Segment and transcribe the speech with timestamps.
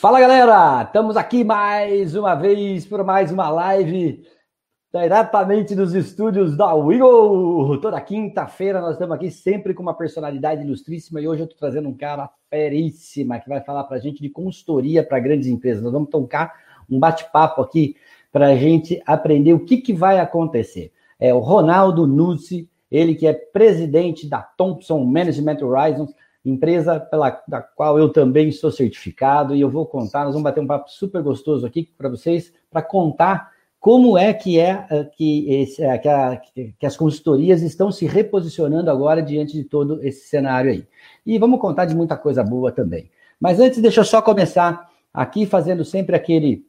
[0.00, 4.24] Fala galera, estamos aqui mais uma vez por mais uma live
[4.94, 7.80] diretamente dos estúdios da Wiggle.
[7.80, 11.88] Toda quinta-feira nós estamos aqui sempre com uma personalidade ilustríssima e hoje eu estou trazendo
[11.88, 15.82] um cara feríssima que vai falar para a gente de consultoria para grandes empresas.
[15.82, 16.54] Nós vamos tocar
[16.88, 17.96] um bate-papo aqui
[18.30, 20.92] para a gente aprender o que, que vai acontecer.
[21.18, 26.14] É o Ronaldo Nuzzi, ele que é presidente da Thompson Management Horizons,
[26.44, 30.60] empresa pela da qual eu também sou certificado, e eu vou contar, nós vamos bater
[30.60, 33.50] um papo super gostoso aqui para vocês, para contar
[33.80, 38.06] como é que é eh, que, esse, eh, que, a, que, as consultorias estão se
[38.06, 40.86] reposicionando agora diante de todo esse cenário aí.
[41.24, 43.10] E vamos contar de muita coisa boa também.
[43.40, 46.66] Mas antes, deixa eu só começar aqui fazendo sempre aquele,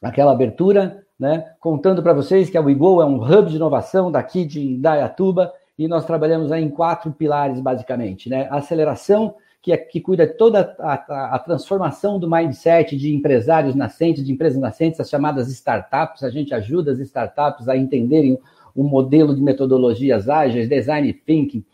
[0.00, 4.44] aquela abertura, né, contando para vocês que a WeGo é um hub de inovação daqui
[4.44, 8.28] de Indaiatuba, e nós trabalhamos em quatro pilares, basicamente.
[8.28, 8.46] Né?
[8.50, 13.74] A aceleração, que, é, que cuida toda a, a, a, transformação do mindset de empresários
[13.74, 16.22] nascentes, de empresas nascentes, as chamadas startups.
[16.22, 18.38] A gente ajuda as startups a entenderem
[18.74, 21.64] o modelo de metodologias ágeis, design thinking,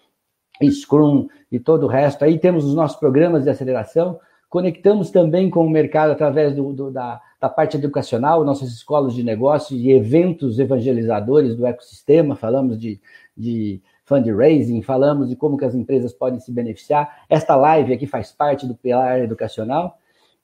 [0.71, 2.25] Scrum e todo o resto.
[2.25, 4.21] Aí temos os nossos programas de aceleração.
[4.49, 9.23] Conectamos também com o mercado através do, do, da, da parte educacional, nossas escolas de
[9.23, 12.37] negócios e eventos evangelizadores do ecossistema.
[12.37, 13.01] Falamos de,
[13.37, 13.81] de
[14.11, 17.25] fundraising, falamos de como que as empresas podem se beneficiar.
[17.29, 19.97] Esta live aqui faz parte do pilar educacional.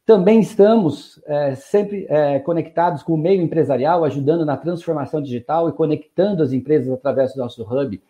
[0.07, 5.73] Também estamos é, sempre é, conectados com o meio empresarial, ajudando na transformação digital e
[5.73, 8.01] conectando as empresas através do nosso hub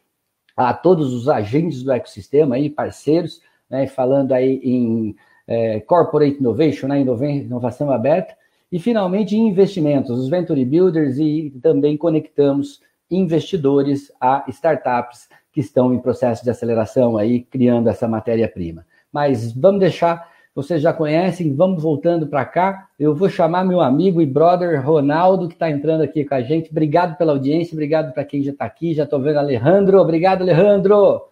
[0.54, 6.86] a todos os agentes do ecossistema aí, parceiros, né, falando aí em é, corporate innovation,
[6.86, 8.34] né, inovação aberta,
[8.70, 15.98] e finalmente investimentos, os venture builders e também conectamos investidores a startups que estão em
[15.98, 18.84] processo de aceleração aí, criando essa matéria-prima.
[19.10, 22.88] Mas vamos deixar, vocês já conhecem, vamos voltando para cá.
[22.98, 26.70] Eu vou chamar meu amigo e brother Ronaldo, que está entrando aqui com a gente.
[26.70, 28.92] Obrigado pela audiência, obrigado para quem já está aqui.
[28.92, 31.22] Já estou vendo Alejandro, obrigado, Alejandro.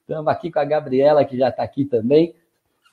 [0.00, 2.34] Estamos aqui com a Gabriela, que já está aqui também.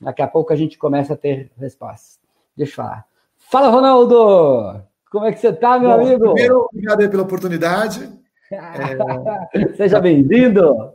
[0.00, 2.18] Daqui a pouco a gente começa a ter respostas.
[2.56, 3.06] Deixa eu falar.
[3.38, 4.82] Fala, Ronaldo!
[5.10, 6.32] Como é que você está, meu Bom, amigo?
[6.32, 8.21] Primeiro, obrigado aí pela oportunidade.
[8.52, 9.72] É...
[9.76, 10.92] Seja bem-vindo.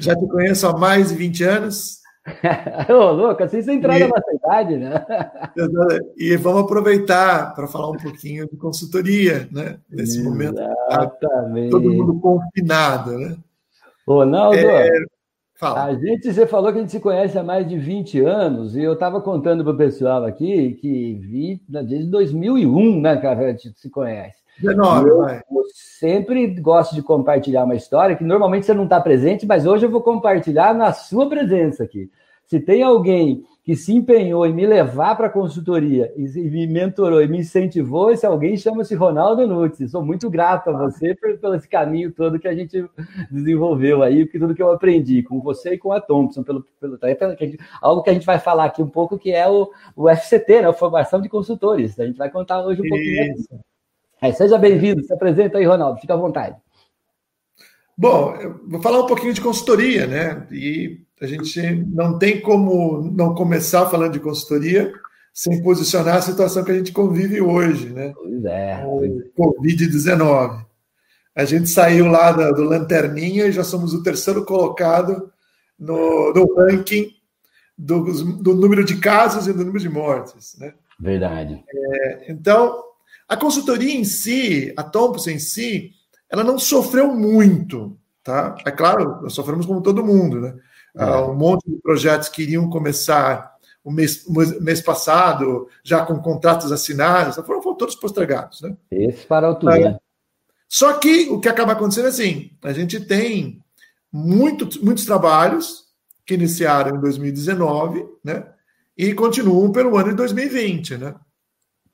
[0.00, 1.98] Já te conheço há mais de 20 anos.
[2.90, 4.00] Ô, louco, assim você entrar e...
[4.00, 5.06] na nossa idade, né?
[6.16, 9.78] E vamos aproveitar para falar um pouquinho de consultoria, né?
[9.88, 10.52] Nesse Exatamente.
[10.52, 10.76] momento.
[10.90, 11.10] Tá
[11.70, 13.36] todo mundo confinado, né?
[14.06, 14.90] Ronaldo, é...
[15.58, 15.86] Fala.
[15.86, 18.82] A gente, você falou que a gente se conhece há mais de 20 anos, e
[18.82, 23.72] eu estava contando para o pessoal aqui que vi desde 2001, né, que a gente
[23.76, 24.37] se conhece.
[24.60, 29.46] 19, eu, eu sempre gosto de compartilhar uma história que normalmente você não está presente,
[29.46, 32.10] mas hoje eu vou compartilhar na sua presença aqui.
[32.46, 37.20] Se tem alguém que se empenhou em me levar para a consultoria e me mentorou
[37.20, 39.90] e me incentivou, esse alguém chama-se Ronaldo Nunes.
[39.90, 42.82] Sou muito grato a você por, pelo esse caminho todo que a gente
[43.30, 46.98] desenvolveu aí, tudo que eu aprendi com você e com a Thompson, pelo, pelo,
[47.82, 50.68] algo que a gente vai falar aqui um pouco, que é o, o FCT, né,
[50.68, 52.00] a Formação de Consultores.
[52.00, 53.48] A gente vai contar hoje um pouquinho disso.
[54.20, 56.56] É, seja bem-vindo, se apresenta aí, Ronaldo, fica à vontade.
[57.96, 60.46] Bom, eu vou falar um pouquinho de consultoria, né?
[60.52, 64.92] E a gente não tem como não começar falando de consultoria
[65.32, 68.12] sem posicionar a situação que a gente convive hoje, né?
[68.14, 68.84] Pois é.
[68.84, 70.64] O Covid-19.
[71.34, 75.32] A gente saiu lá do, do Lanterninha e já somos o terceiro colocado
[75.78, 77.12] no, no ranking
[77.76, 78.02] do,
[78.42, 80.74] do, número de casos e do número de mortes, né?
[80.98, 81.64] Verdade.
[81.72, 82.82] É, então,
[83.28, 85.92] a consultoria em si, a Thompson em si,
[86.30, 88.56] ela não sofreu muito, tá?
[88.64, 90.54] É claro, nós sofremos como todo mundo, né?
[90.96, 91.04] É.
[91.04, 96.18] Uh, um monte de projetos que iriam começar o mês, o mês passado, já com
[96.18, 98.60] contratos assinados, foram, foram todos postergados.
[98.62, 98.76] Né?
[98.90, 99.98] Esse para o é.
[100.68, 103.62] Só que o que acaba acontecendo é assim: a gente tem
[104.12, 105.84] muito, muitos trabalhos
[106.26, 108.44] que iniciaram em 2019 né,
[108.96, 110.98] e continuam pelo ano de 2020.
[110.98, 111.14] Né?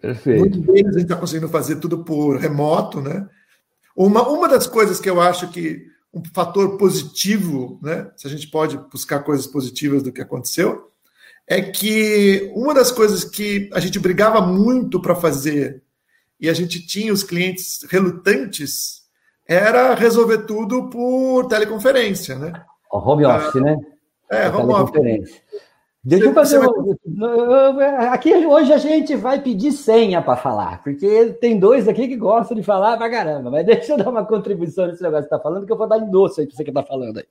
[0.05, 0.41] Perfeito.
[0.41, 3.01] Muitos deles a gente está conseguindo fazer tudo por remoto.
[3.01, 3.27] Né?
[3.97, 8.09] Uma, uma das coisas que eu acho que um fator positivo, né?
[8.17, 10.91] Se a gente pode buscar coisas positivas do que aconteceu,
[11.47, 15.83] é que uma das coisas que a gente brigava muito para fazer
[16.41, 19.03] e a gente tinha os clientes relutantes
[19.47, 22.53] era resolver tudo por teleconferência, né?
[22.93, 23.77] O home office, ah, né?
[24.31, 25.43] É, home office.
[26.05, 28.13] Deixa eu fazer uma...
[28.13, 32.55] Aqui hoje a gente vai pedir senha para falar, porque tem dois aqui que gostam
[32.55, 35.43] de falar pra caramba, mas deixa eu dar uma contribuição nesse negócio que você está
[35.43, 37.25] falando, que eu vou dar endosso aí para você que está falando aí.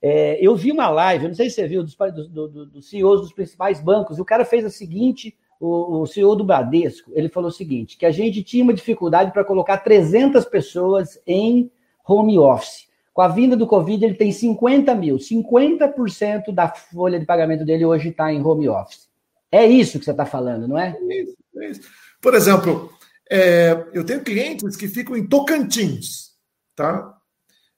[0.00, 2.82] É, eu vi uma live, eu não sei se você viu, dos, do, do, do
[2.82, 7.10] CEOs dos principais bancos, e o cara fez a seguinte o, o CEO do Bradesco,
[7.14, 11.70] ele falou o seguinte, que a gente tinha uma dificuldade para colocar 300 pessoas em
[12.06, 12.85] home office.
[13.16, 15.16] Com a vinda do Covid, ele tem 50 mil.
[15.16, 19.08] 50% da folha de pagamento dele hoje está em home office.
[19.50, 20.94] É isso que você está falando, não é?
[21.00, 21.80] É isso, é isso.
[22.20, 22.92] Por exemplo,
[23.30, 26.32] é, eu tenho clientes que ficam em Tocantins,
[26.74, 27.16] tá?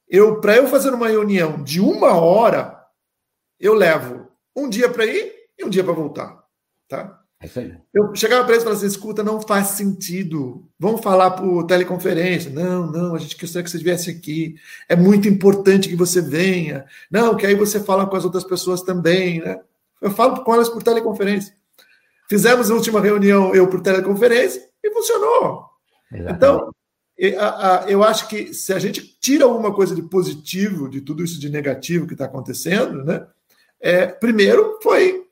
[0.09, 2.77] Eu, para eu fazer uma reunião de uma hora,
[3.61, 4.27] eu levo
[4.57, 6.43] um dia para ir e um dia para voltar,
[6.89, 7.18] tá?
[7.41, 7.73] É isso aí.
[7.95, 10.69] Eu chegava para eles e falava assim: escuta, não faz sentido.
[10.79, 12.51] Vamos falar por teleconferência.
[12.51, 14.57] Não, não, a gente queria que você viesse aqui.
[14.89, 16.85] É muito importante que você venha.
[17.11, 19.61] Não, que aí você fala com as outras pessoas também, né?
[20.01, 21.55] Eu falo com elas por teleconferência.
[22.29, 25.65] Fizemos a última reunião eu por teleconferência e funcionou.
[26.13, 26.37] Exatamente.
[26.37, 26.75] Então,
[27.89, 31.49] eu acho que se a gente tira alguma coisa de positivo de tudo isso de
[31.49, 33.27] negativo que está acontecendo, né?
[33.81, 35.25] É, primeiro foi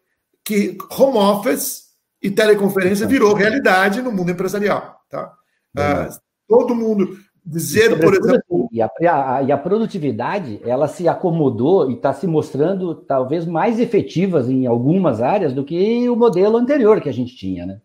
[0.45, 1.86] que home office
[2.27, 5.01] e teleconferência virou realidade no mundo empresarial.
[5.09, 5.33] Tá?
[5.77, 6.09] Ah,
[6.49, 8.69] todo mundo dizer, por exemplo.
[8.73, 13.79] E a, a, e a produtividade ela se acomodou e está se mostrando talvez mais
[13.79, 17.81] efetivas em algumas áreas do que o modelo anterior que a gente tinha, né?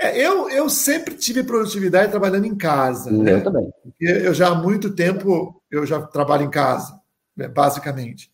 [0.00, 3.10] É, eu, eu sempre tive produtividade trabalhando em casa.
[3.10, 3.40] Eu né?
[3.40, 3.70] também.
[4.00, 7.00] Eu já há muito tempo eu já trabalho em casa,
[7.36, 8.28] né, basicamente.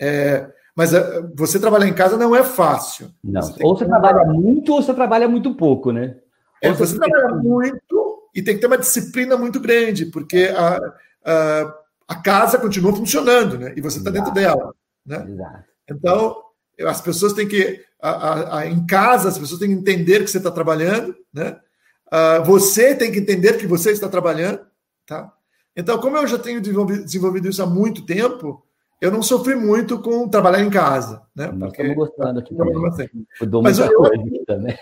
[0.00, 3.10] É, mas eh, você trabalhar em casa não é fácil.
[3.22, 3.42] Não.
[3.42, 6.16] Você ou você trabalha muito ou você trabalha muito pouco, né?
[6.60, 7.46] É, você, você trabalha que...
[7.46, 10.80] muito e tem que ter uma disciplina muito grande, porque a,
[11.24, 11.74] a,
[12.08, 13.72] a casa continua funcionando, né?
[13.76, 14.74] E você está dentro dela.
[15.06, 15.24] Né?
[15.28, 15.64] Exato.
[15.88, 16.42] Então,
[16.80, 17.84] as pessoas têm que.
[18.02, 21.58] A, a, em casa, as pessoas têm que entender que você está trabalhando, né?
[22.44, 24.60] você tem que entender que você está trabalhando,
[25.06, 25.32] tá?
[25.74, 28.64] Então, como eu já tenho desenvolvido isso há muito tempo,
[29.00, 31.22] eu não sofri muito com trabalhar em casa.
[31.34, 31.46] Né?
[31.48, 32.74] Nós Porque, estamos gostando aqui também.
[33.62, 34.78] Mas eu, coisa também.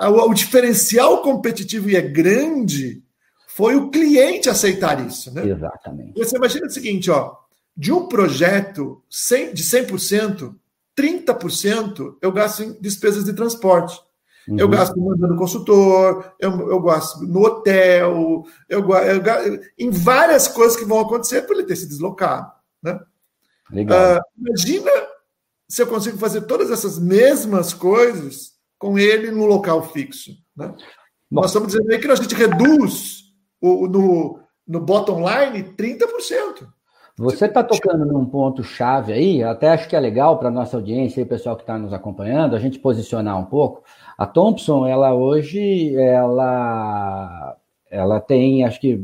[0.00, 3.02] É, o, o diferencial competitivo e é grande
[3.48, 5.32] foi o cliente aceitar isso.
[5.34, 5.46] Né?
[5.48, 6.18] Exatamente.
[6.18, 7.36] Você imagina o seguinte, ó,
[7.76, 10.54] de um projeto 100, de 100%,
[10.96, 14.00] 30% eu gasto em despesas de transporte.
[14.48, 14.58] Uhum.
[14.58, 20.76] Eu gasto mandando consultor, eu, eu gasto no hotel, eu, eu, eu, em várias coisas
[20.76, 22.50] que vão acontecer por ele ter se deslocado.
[22.82, 22.98] Né?
[23.72, 24.18] Legal.
[24.18, 24.90] Uh, imagina
[25.68, 30.32] se eu consigo fazer todas essas mesmas coisas com ele no local fixo.
[30.56, 30.74] Né?
[31.30, 33.24] Nós estamos dizendo aí que a gente reduz
[33.60, 36.66] o, no, no bottom line 30%.
[37.16, 40.78] Você está tocando num ponto chave aí, até acho que é legal para a nossa
[40.78, 43.84] audiência e o pessoal que está nos acompanhando, a gente posicionar um pouco.
[44.16, 47.56] A Thompson, ela hoje, ela,
[47.90, 48.98] ela tem, acho que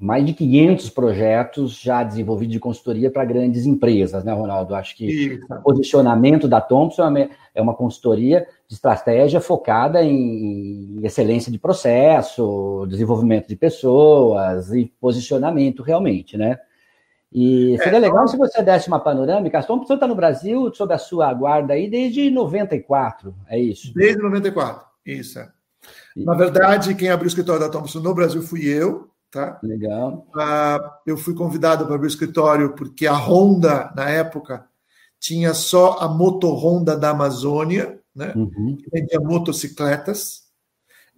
[0.00, 4.74] mais de 500 projetos já desenvolvidos de consultoria para grandes empresas, né, Ronaldo?
[4.74, 5.46] Acho que Isso.
[5.50, 12.86] o posicionamento da Thompson é, é uma consultoria de estratégia focada em excelência de processo,
[12.88, 16.58] desenvolvimento de pessoas e posicionamento realmente, né?
[17.32, 18.28] E seria é, legal então...
[18.28, 19.58] se você desse uma panorâmica.
[19.58, 23.92] A Thompson está no Brasil sob a sua guarda aí desde 94, é isso?
[23.92, 25.40] Desde 94, isso.
[25.40, 25.48] É.
[26.16, 29.58] Na verdade, quem abriu o escritório da Thompson no Brasil fui eu, Tá?
[29.64, 30.28] Legal.
[30.36, 34.64] Ah, eu fui convidado para abrir o escritório porque a Honda, na época,
[35.18, 38.32] tinha só a Moto Honda da Amazônia, né?
[38.36, 38.76] Uhum.
[38.76, 40.44] que vendia motocicletas,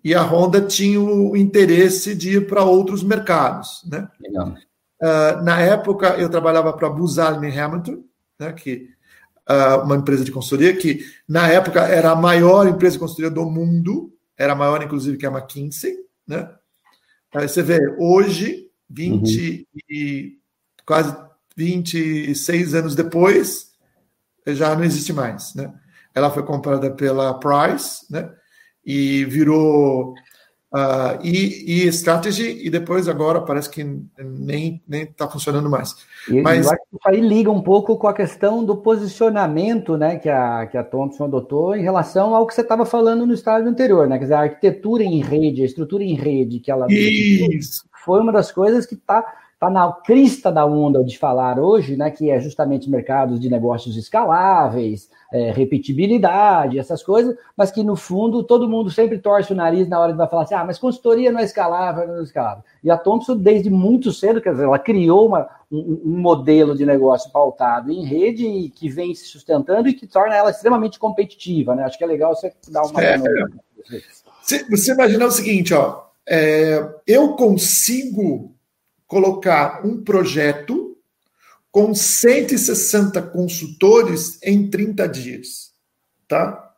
[0.03, 3.83] e a Honda tinha o interesse de ir para outros mercados.
[3.87, 4.09] Né?
[4.19, 4.55] Legal.
[5.03, 8.03] Ah, na época, eu trabalhava para a Booz Allen Hamilton,
[8.41, 8.51] né?
[8.55, 8.89] que,
[9.47, 13.45] ah, uma empresa de consultoria que, na época, era a maior empresa de consultoria do
[13.45, 15.95] mundo, era maior, inclusive, que a McKinsey.
[16.27, 16.49] Né?
[17.37, 19.81] Aí você vê, hoje, 20 uhum.
[19.91, 20.39] e
[20.87, 21.15] quase
[21.55, 23.73] 26 anos depois,
[24.47, 25.73] já não existe mais, né?
[26.15, 28.33] Ela foi comprada pela Price, né?
[28.85, 30.15] E virou
[30.77, 33.83] uh, e, e Strategy, e depois agora parece que
[34.19, 35.97] nem está funcionando mais.
[36.29, 39.97] E, Mas eu acho que isso aí liga um pouco com a questão do posicionamento
[39.97, 43.33] né, que, a, que a Thompson adotou em relação ao que você estava falando no
[43.33, 44.19] estágio anterior, né?
[44.19, 47.85] Quer dizer, a arquitetura em rede, a estrutura em rede que ela isso.
[48.05, 49.25] foi uma das coisas que está
[49.57, 53.97] está na crista da onda de falar hoje, né, que é justamente mercados de negócios
[53.97, 59.89] escaláveis, é, repetibilidade, essas coisas, mas que no fundo todo mundo sempre torce o nariz
[59.89, 62.63] na hora de falar assim, ah, mas consultoria não é escalável, não é escalável.
[62.85, 66.85] E a Thompson, desde muito cedo, quer dizer, ela criou uma, um, um, modelo de
[66.85, 71.75] negócio pautado em rede e que vem se sustentando e que torna ela extremamente competitiva,
[71.75, 71.85] né?
[71.85, 73.03] Acho que é legal você dar uma...
[73.03, 73.17] É,
[74.71, 78.56] você imaginar o seguinte, ó, é, eu consigo
[79.07, 80.97] colocar um projeto
[81.71, 85.73] com 160 consultores em 30 dias,
[86.27, 86.75] tá?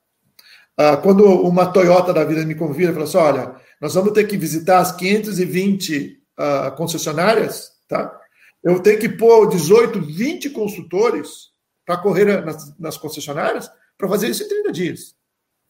[0.77, 4.37] ah, quando uma Toyota da vida me convida, fala assim: olha, nós vamos ter que
[4.37, 8.17] visitar as 520 uh, concessionárias, tá?
[8.63, 11.49] Eu tenho que pôr 18, 20 consultores
[11.87, 15.15] para correr nas, nas concessionárias para fazer isso em 30 dias,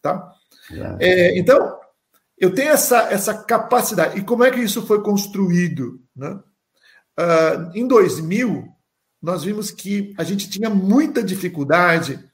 [0.02, 0.32] tá?
[1.00, 1.78] É, então,
[2.38, 4.18] eu tenho essa, essa capacidade.
[4.18, 6.00] E como é que isso foi construído?
[6.14, 6.38] Né?
[7.18, 8.68] Uh, em 2000,
[9.20, 12.24] nós vimos que a gente tinha muita dificuldade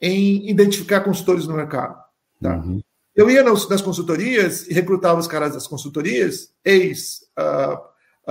[0.00, 2.02] em identificar consultores no mercado.
[2.40, 2.56] Tá?
[2.56, 2.80] Uhum.
[3.14, 7.74] Eu ia nas, nas, consultorias e recrutava os caras das consultorias, ex uh,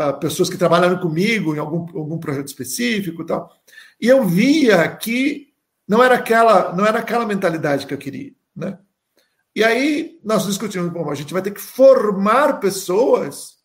[0.01, 3.51] uh, pessoas que trabalharam comigo em algum, algum projeto específico, tal.
[4.01, 5.53] E eu via que
[5.87, 8.79] não era aquela não era aquela mentalidade que eu queria, né?
[9.55, 13.57] E aí nós discutimos, bom, a gente vai ter que formar pessoas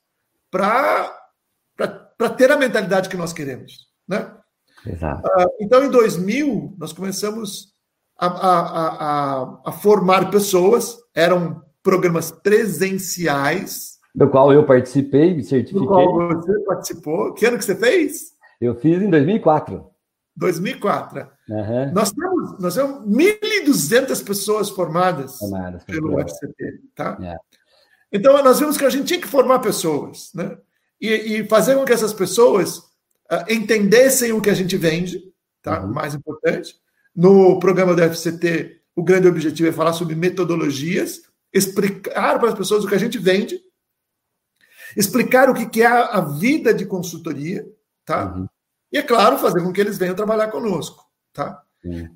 [0.50, 1.23] para
[2.36, 4.30] ter a mentalidade que nós queremos, né?
[4.86, 5.26] Exato.
[5.26, 7.74] Uh, então, em 2000, nós começamos
[8.18, 8.60] a, a,
[9.42, 13.98] a, a, formar pessoas, eram programas presenciais.
[14.14, 15.80] Do qual eu participei, me certifiquei.
[15.80, 17.34] Do qual você participou.
[17.34, 18.34] Que ano que você fez?
[18.60, 19.84] Eu fiz em 2004.
[20.36, 21.28] 2004.
[21.48, 21.92] Uhum.
[21.92, 26.80] Nós temos, nós temos 1.200 pessoas formadas, formadas pelo FCT.
[26.94, 27.18] Tá?
[27.22, 27.36] É.
[28.12, 30.56] Então, nós vimos que a gente tinha que formar pessoas, né?
[31.00, 35.22] E, e fazer com que essas pessoas uh, entendessem o que a gente vende,
[35.62, 35.82] tá?
[35.82, 35.92] Uhum.
[35.92, 36.74] Mais importante.
[37.14, 41.22] No programa do FCT, o grande objetivo é falar sobre metodologias,
[41.52, 43.60] explicar para as pessoas o que a gente vende,
[44.96, 47.66] explicar o que é a vida de consultoria,
[48.04, 48.32] tá?
[48.34, 48.46] Uhum.
[48.92, 51.04] E, é claro, fazer com que eles venham trabalhar conosco.
[51.32, 51.60] Tá?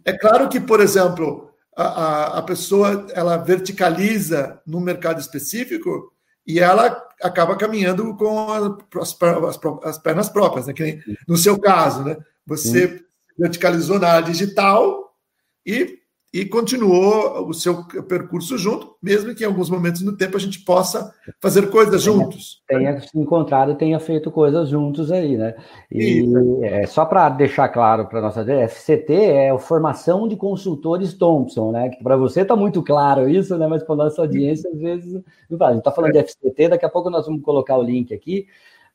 [0.04, 6.12] É claro que, por exemplo, a, a, a, pessoa ela verticaliza num mercado específico
[6.48, 8.62] e ela acaba caminhando com as,
[9.02, 10.72] as, as pernas próprias, né?
[10.72, 12.16] Que no seu caso, né?
[12.46, 13.04] Você Sim.
[13.38, 15.14] verticalizou na área digital
[15.66, 15.98] e
[16.32, 20.62] e continuou o seu percurso junto, mesmo que em alguns momentos no tempo a gente
[20.62, 22.62] possa fazer coisas juntos.
[22.68, 25.54] Tenha se encontrado e tenha feito coisas juntos aí, né?
[25.90, 26.28] E
[26.62, 31.88] é, só para deixar claro para nossa FCT é a formação de consultores Thompson, né?
[31.88, 33.66] Que para você está muito claro isso, né?
[33.66, 35.70] Mas para nossa audiência às vezes não faz.
[35.70, 36.22] A gente está falando é.
[36.22, 38.46] de FCT, daqui a pouco nós vamos colocar o link aqui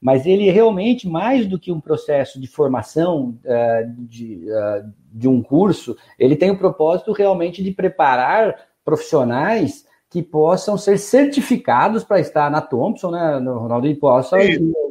[0.04, 5.42] mas ele realmente, mais do que um processo de formação uh, de, uh, de um
[5.42, 12.52] curso, ele tem o propósito realmente de preparar profissionais que possam ser certificados para estar
[12.52, 14.38] na Thompson, né, no Ronaldo, e possam,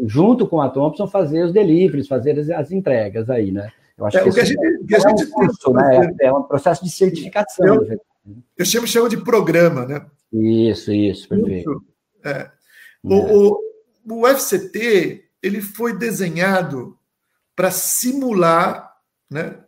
[0.06, 3.70] junto com a Thompson, fazer os deliveries, fazer as, as entregas aí, né?
[3.98, 6.14] Eu acho é, que, o que a gente, é, gente é um curso, né?
[6.22, 7.66] É, é um processo de certificação.
[7.66, 7.96] Eu, né?
[8.56, 10.06] eu chamo, chamo de programa, né?
[10.32, 11.70] Isso, isso, perfeito.
[11.70, 11.84] Isso,
[12.24, 12.50] é.
[13.04, 13.71] O, o,
[14.08, 16.98] o FCT ele foi desenhado
[17.54, 18.92] para simular
[19.30, 19.58] né,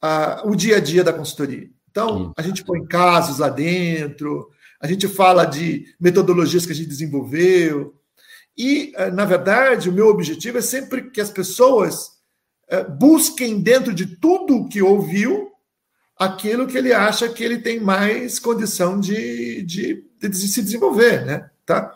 [0.00, 1.70] a, o dia a dia da consultoria.
[1.90, 4.50] Então, a gente põe casos lá dentro,
[4.80, 7.94] a gente fala de metodologias que a gente desenvolveu.
[8.56, 12.10] E, eh, na verdade, o meu objetivo é sempre que as pessoas
[12.68, 15.52] eh, busquem dentro de tudo que ouviu
[16.16, 21.50] aquilo que ele acha que ele tem mais condição de, de, de se desenvolver, né?
[21.64, 21.92] Tá?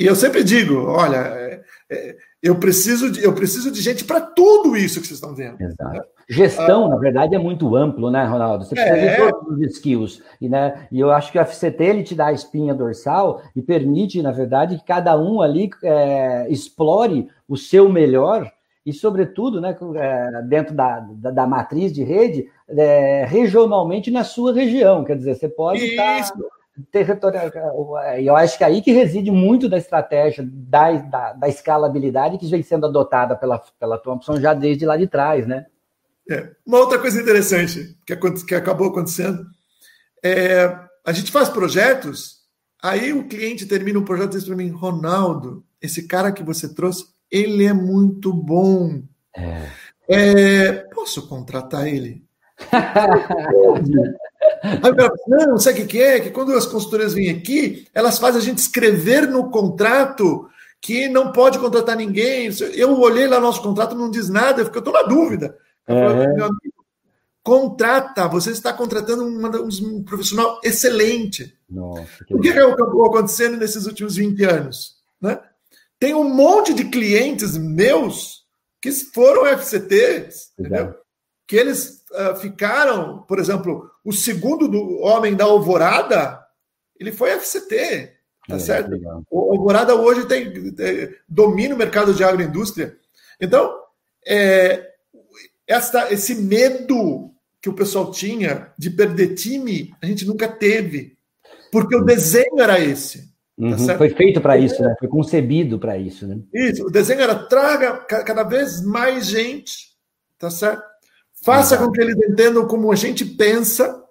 [0.00, 4.18] E eu sempre digo, olha, é, é, eu preciso de, eu preciso de gente para
[4.18, 5.60] tudo isso que vocês estão vendo.
[5.60, 5.92] Exato.
[5.92, 6.00] Né?
[6.26, 8.64] Gestão, ah, na verdade, é muito amplo, né, Ronaldo?
[8.64, 9.10] Você precisa é...
[9.10, 10.22] de todos os skills.
[10.40, 13.60] E, né, e eu acho que o FCT ele te dá a espinha dorsal e
[13.60, 18.50] permite, na verdade, que cada um ali é, explore o seu melhor
[18.86, 24.54] e, sobretudo, né, é, dentro da, da, da, matriz de rede, é, regionalmente na sua
[24.54, 25.04] região.
[25.04, 26.32] Quer dizer, você pode estar.
[26.90, 27.50] Territorial.
[28.18, 32.46] Eu acho que é aí que reside muito da estratégia da, da, da, escalabilidade que
[32.46, 35.66] vem sendo adotada pela, pela Thompson já desde lá de trás, né?
[36.30, 36.50] É.
[36.64, 39.44] Uma outra coisa interessante que, que acabou acontecendo
[40.24, 40.72] é
[41.04, 42.42] a gente faz projetos,
[42.82, 46.72] aí o cliente termina um projeto e diz para mim, Ronaldo, esse cara que você
[46.72, 49.02] trouxe, ele é muito bom.
[49.36, 49.66] É.
[50.08, 52.24] É, posso contratar ele?
[54.62, 56.20] Cara não, sabe o que é?
[56.20, 60.48] Que quando as consultorias vêm aqui, elas fazem a gente escrever no contrato
[60.80, 62.50] que não pode contratar ninguém.
[62.74, 65.56] Eu olhei lá no nosso contrato, não diz nada, eu estou na dúvida.
[65.86, 65.94] É.
[65.94, 66.84] Meu amigo,
[67.42, 71.56] contrata, você está contratando um profissional excelente.
[71.68, 74.96] Nossa, que o que, que acabou acontecendo nesses últimos 20 anos?
[75.20, 75.38] Né?
[75.98, 78.44] Tem um monte de clientes meus
[78.80, 80.94] que foram FCTs, entendeu?
[81.50, 86.40] que eles uh, ficaram, por exemplo, o segundo do homem da Alvorada,
[86.98, 88.12] ele foi FCT,
[88.48, 88.90] tá é, certo?
[89.30, 92.96] O Alvorada hoje tem, tem, domina o mercado de agroindústria.
[93.40, 93.74] Então,
[94.26, 94.90] é,
[95.66, 97.30] essa, esse medo
[97.62, 101.16] que o pessoal tinha de perder time, a gente nunca teve.
[101.70, 103.30] Porque o desenho era esse.
[103.58, 104.94] Tá uhum, foi feito para isso, né?
[104.98, 106.38] Foi concebido para isso, né?
[106.52, 109.90] Isso, o desenho era traga cada vez mais gente,
[110.38, 110.82] tá certo?
[111.42, 114.02] Faça com que eles entendam como a gente pensa.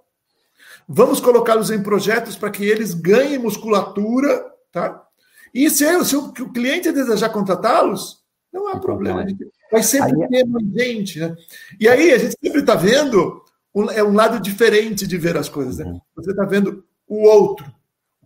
[0.88, 5.06] Vamos colocá-los em projetos para que eles ganhem musculatura, tá?
[5.54, 9.26] E se, se o, o cliente desejar contratá-los, não há problema.
[9.72, 11.36] Vai sempre ter mais gente, né?
[11.80, 13.44] E aí a gente sempre está vendo
[13.74, 15.86] um, é um lado diferente de ver as coisas, né?
[15.86, 16.02] Uhum.
[16.16, 17.66] Você está vendo o outro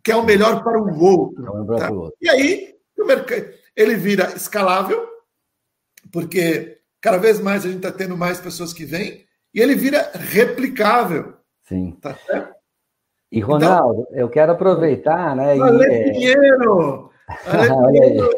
[0.03, 1.43] que é o melhor para o outro.
[1.77, 1.89] Tá?
[2.21, 2.75] E aí,
[3.75, 5.07] ele vira escalável,
[6.11, 10.09] porque cada vez mais a gente está tendo mais pessoas que vêm, e ele vira
[10.15, 11.33] replicável.
[11.67, 11.97] Sim.
[12.01, 12.55] Tá certo?
[13.29, 15.53] E, Ronaldo, então, eu quero aproveitar, né?
[15.55, 17.11] Valeu, e, dinheiro!
[17.91, 18.29] dinheiro!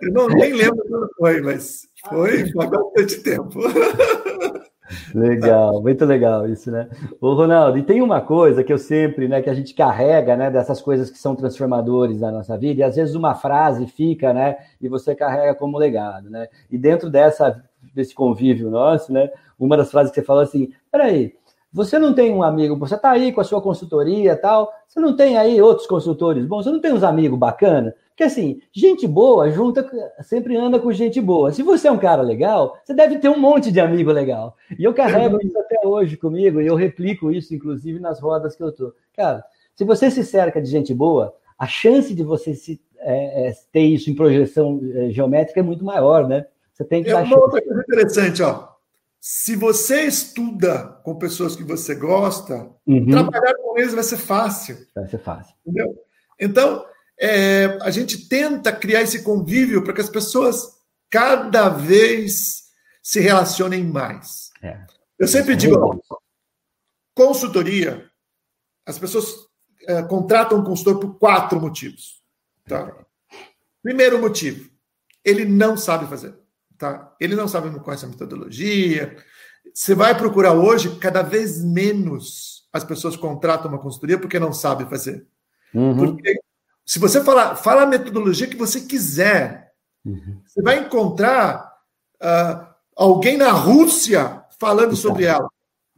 [0.00, 3.60] eu não, nem lembro quando foi, mas foi há bastante tempo.
[5.14, 6.88] Legal, muito legal isso, né?
[7.20, 10.50] Ô, Ronaldo, e tem uma coisa que eu sempre, né, que a gente carrega, né,
[10.50, 14.56] dessas coisas que são transformadores da nossa vida, e às vezes uma frase fica, né,
[14.80, 16.48] e você carrega como legado, né?
[16.70, 17.62] E dentro dessa,
[17.94, 21.34] desse convívio nosso, né, uma das frases que você falou assim, peraí,
[21.72, 25.16] você não tem um amigo, você está aí com a sua consultoria tal, você não
[25.16, 27.94] tem aí outros consultores bons, você não tem uns amigos bacanas?
[28.12, 29.88] Porque assim, gente boa junta,
[30.22, 31.50] sempre anda com gente boa.
[31.50, 34.54] Se você é um cara legal, você deve ter um monte de amigo legal.
[34.78, 38.62] E eu carrego isso até hoje comigo, e eu replico isso, inclusive, nas rodas que
[38.62, 38.92] eu tô.
[39.16, 39.42] Cara,
[39.74, 43.82] se você se cerca de gente boa, a chance de você se, é, é, ter
[43.82, 46.46] isso em projeção é, geométrica é muito maior, né?
[46.72, 48.68] Você tem que é uma outra coisa interessante, ó.
[49.20, 53.08] Se você estuda com pessoas que você gosta, uhum.
[53.08, 54.76] trabalhar com eles vai ser fácil.
[54.94, 55.54] Vai ser fácil.
[55.64, 55.94] Entendeu?
[56.40, 56.84] Então,
[57.22, 60.76] é, a gente tenta criar esse convívio para que as pessoas
[61.08, 62.64] cada vez
[63.00, 64.50] se relacionem mais.
[64.60, 64.84] É.
[65.16, 66.16] Eu sempre digo, ó,
[67.14, 68.10] consultoria,
[68.84, 69.36] as pessoas
[69.86, 72.20] é, contratam um consultor por quatro motivos.
[72.66, 72.92] Tá?
[73.80, 74.68] Primeiro motivo,
[75.24, 76.34] ele não sabe fazer.
[76.76, 77.14] Tá?
[77.20, 79.16] Ele não sabe, não conhece a metodologia.
[79.72, 84.88] Você vai procurar hoje, cada vez menos as pessoas contratam uma consultoria porque não sabem
[84.88, 85.24] fazer.
[85.72, 85.96] Uhum.
[85.96, 86.41] Porque
[86.84, 89.72] se você falar, fala a metodologia que você quiser,
[90.04, 90.40] uhum.
[90.46, 91.72] você vai encontrar
[92.22, 92.66] uh,
[92.96, 95.08] alguém na Rússia falando Exato.
[95.08, 95.48] sobre ela.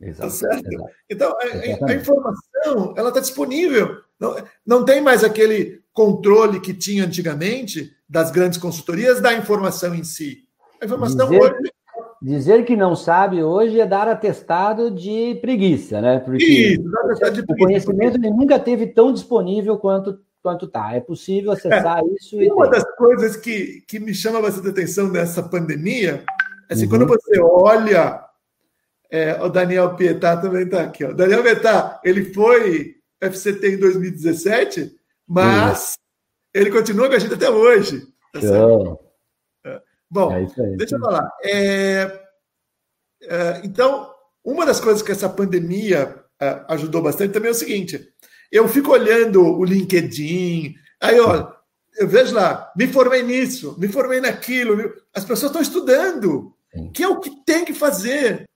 [0.01, 0.29] Exato.
[0.29, 0.73] Tá certo?
[0.73, 0.90] Exato.
[1.11, 3.97] Então, a, a, informação ela está disponível.
[4.18, 10.05] Não, não tem mais aquele controle que tinha antigamente das grandes consultorias da informação em
[10.05, 10.44] si.
[10.81, 11.73] A informação dizer, hoje.
[12.20, 16.18] Dizer que não sabe hoje é dar atestado de preguiça, né?
[16.18, 20.92] Porque Isso, de preguiça, o conhecimento ele nunca teve tão disponível quanto quanto tá.
[20.92, 22.40] É possível acessar é, isso.
[22.40, 26.22] E uma das coisas que, que me chama bastante atenção nessa pandemia,
[26.68, 26.90] é assim, uhum.
[26.90, 28.22] quando você olha,
[29.11, 31.02] é, o Daniel Pietá também está aqui.
[31.02, 31.12] Ó.
[31.12, 34.94] O Daniel Pietá, ele foi FCT em 2017,
[35.26, 36.61] mas uhum.
[36.61, 38.07] ele continua com a gente até hoje.
[38.30, 38.40] Tá
[39.64, 39.80] é.
[40.11, 41.26] Bom, é aí, deixa eu falar.
[41.42, 42.20] É,
[43.22, 44.12] é, então,
[44.44, 46.22] uma das coisas que essa pandemia
[46.68, 48.12] ajudou bastante também é o seguinte:
[48.55, 51.53] eu fico olhando o LinkedIn, aí, ó,
[51.99, 54.95] eu vejo lá, me formei nisso, me formei naquilo.
[55.12, 56.55] As pessoas estão estudando,
[56.95, 58.49] que é o que tem que fazer.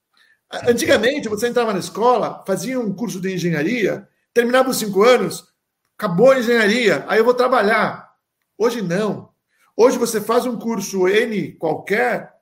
[0.69, 5.45] Antigamente, você entrava na escola, fazia um curso de engenharia, terminava os cinco anos,
[5.99, 8.09] acabou a engenharia, aí eu vou trabalhar.
[8.57, 9.31] Hoje não.
[9.77, 12.35] Hoje você faz um curso N qualquer,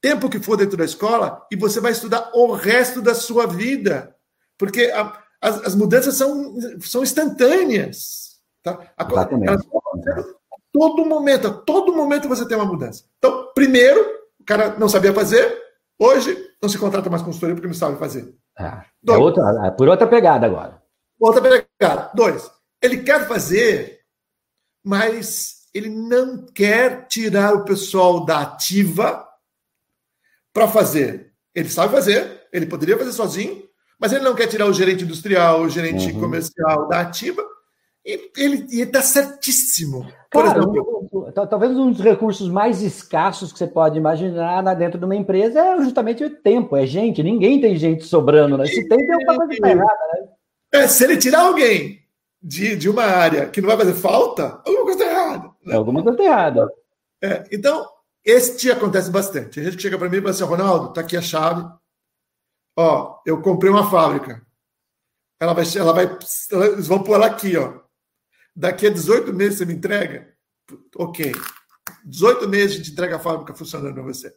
[0.00, 4.16] tempo que for dentro da escola, e você vai estudar o resto da sua vida.
[4.56, 8.38] Porque a, as, as mudanças são, são instantâneas.
[8.62, 8.78] Tá?
[8.96, 9.04] A,
[10.72, 13.04] todo momento, a todo momento você tem uma mudança.
[13.18, 14.00] Então, primeiro,
[14.38, 15.56] o cara não sabia fazer,
[15.98, 18.34] hoje não se contrata mais consultoria porque não sabe fazer.
[18.58, 20.82] É, é outra, é por outra pegada agora.
[21.18, 22.10] Outra pegada.
[22.14, 22.50] Dois,
[22.82, 24.00] ele quer fazer,
[24.84, 29.26] mas ele não quer tirar o pessoal da ativa
[30.52, 31.32] para fazer.
[31.54, 33.62] Ele sabe fazer, ele poderia fazer sozinho,
[34.00, 36.20] mas ele não quer tirar o gerente industrial, o gerente uhum.
[36.20, 37.44] comercial da ativa,
[38.04, 40.10] e ele está certíssimo.
[40.30, 45.16] Cara, exemplo, talvez um dos recursos mais escassos que você pode imaginar dentro de uma
[45.16, 47.22] empresa é justamente o tempo, é gente.
[47.22, 48.64] Ninguém tem gente sobrando, né?
[48.66, 50.28] Se tem, tem alguma coisa errada, né?
[50.72, 52.00] É, se ele tirar alguém
[52.42, 55.50] de, de uma área que não vai fazer falta, alguma coisa está errada.
[55.66, 55.74] Né?
[55.74, 56.68] Alguma coisa está errada.
[57.22, 57.86] É, então,
[58.24, 59.60] este acontece bastante.
[59.60, 61.66] A gente chega para mim e fala assim: Ronaldo, está aqui a chave,
[62.80, 64.40] Ó, eu comprei uma fábrica.
[65.38, 66.18] Ela vai, ela vai,
[66.72, 67.78] eles vão pôr ela aqui, ó.
[68.56, 70.34] Daqui a 18 meses você me entrega?
[70.96, 71.30] Ok.
[72.06, 74.34] 18 meses a gente entrega a fábrica funcionando para você.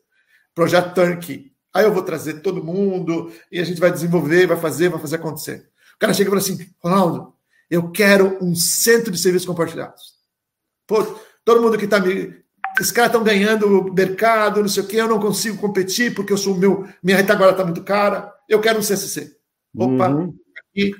[0.53, 1.53] Projeto Turnkey.
[1.73, 5.15] Aí eu vou trazer todo mundo e a gente vai desenvolver, vai fazer, vai fazer
[5.15, 5.69] acontecer.
[5.95, 7.33] O cara chega e fala assim: Ronaldo,
[7.69, 10.15] eu quero um centro de serviços compartilhados.
[10.85, 11.01] Pô,
[11.45, 12.42] todo mundo que está me.
[12.79, 16.37] Esses caras estão ganhando mercado, não sei o quê, eu não consigo competir porque eu
[16.37, 16.87] sou o meu.
[17.01, 18.33] Minha retaguarda está muito cara.
[18.49, 19.37] Eu quero um CCC.
[19.75, 20.35] Opa, uhum.
[20.57, 20.91] aqui.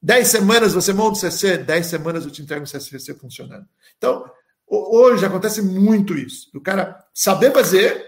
[0.00, 3.66] Dez semanas você monta o CCC, dez semanas eu te entrego o CCC funcionando.
[3.96, 4.28] Então,
[4.66, 6.50] hoje acontece muito isso.
[6.54, 8.06] O cara saber fazer,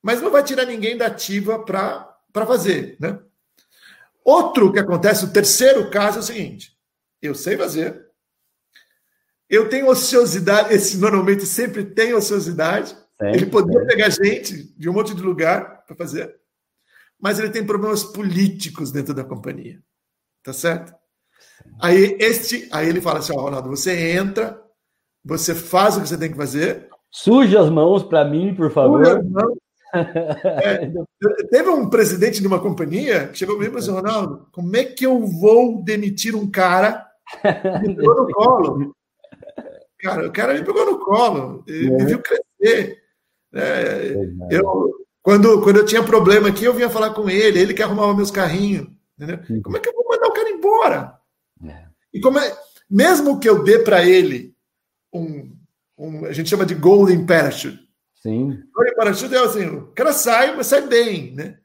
[0.00, 2.96] mas não vai tirar ninguém da ativa para fazer.
[2.98, 3.18] Né?
[4.24, 6.76] Outro que acontece, o terceiro caso é o seguinte:
[7.20, 8.05] eu sei fazer,
[9.48, 12.96] eu tenho ociosidade, esse normalmente sempre tem ociosidade.
[13.20, 13.86] Ele poderia é.
[13.86, 16.36] pegar gente de um monte de lugar para fazer,
[17.18, 19.80] mas ele tem problemas políticos dentro da companhia.
[20.42, 20.94] Tá certo?
[21.80, 24.60] Aí este, aí ele fala assim, ó, Ronaldo, você entra,
[25.24, 26.88] você faz o que você tem que fazer.
[27.10, 29.24] Suja as mãos para mim, por favor.
[30.62, 30.92] É,
[31.50, 34.84] teve um presidente de uma companhia que chegou comigo e falou assim, Ronaldo, como é
[34.84, 37.06] que eu vou demitir um cara
[37.42, 38.94] que me no colo?
[40.06, 43.02] Cara, o cara me pegou no colo, ele me viu crescer.
[43.52, 44.14] É,
[44.50, 48.14] eu, quando, quando eu tinha problema aqui, eu vinha falar com ele, ele que arrumava
[48.14, 48.86] meus carrinhos.
[49.18, 49.62] Entendeu?
[49.62, 51.18] Como é que eu vou mandar o cara embora?
[51.66, 51.86] É.
[52.12, 52.56] E como é,
[52.88, 54.54] mesmo que eu dê para ele
[55.12, 55.52] um,
[55.98, 57.80] um, a gente chama de golden parachute.
[58.22, 58.62] Sim.
[58.72, 61.58] Golden parachute é assim, o cara sai, mas sai bem, né?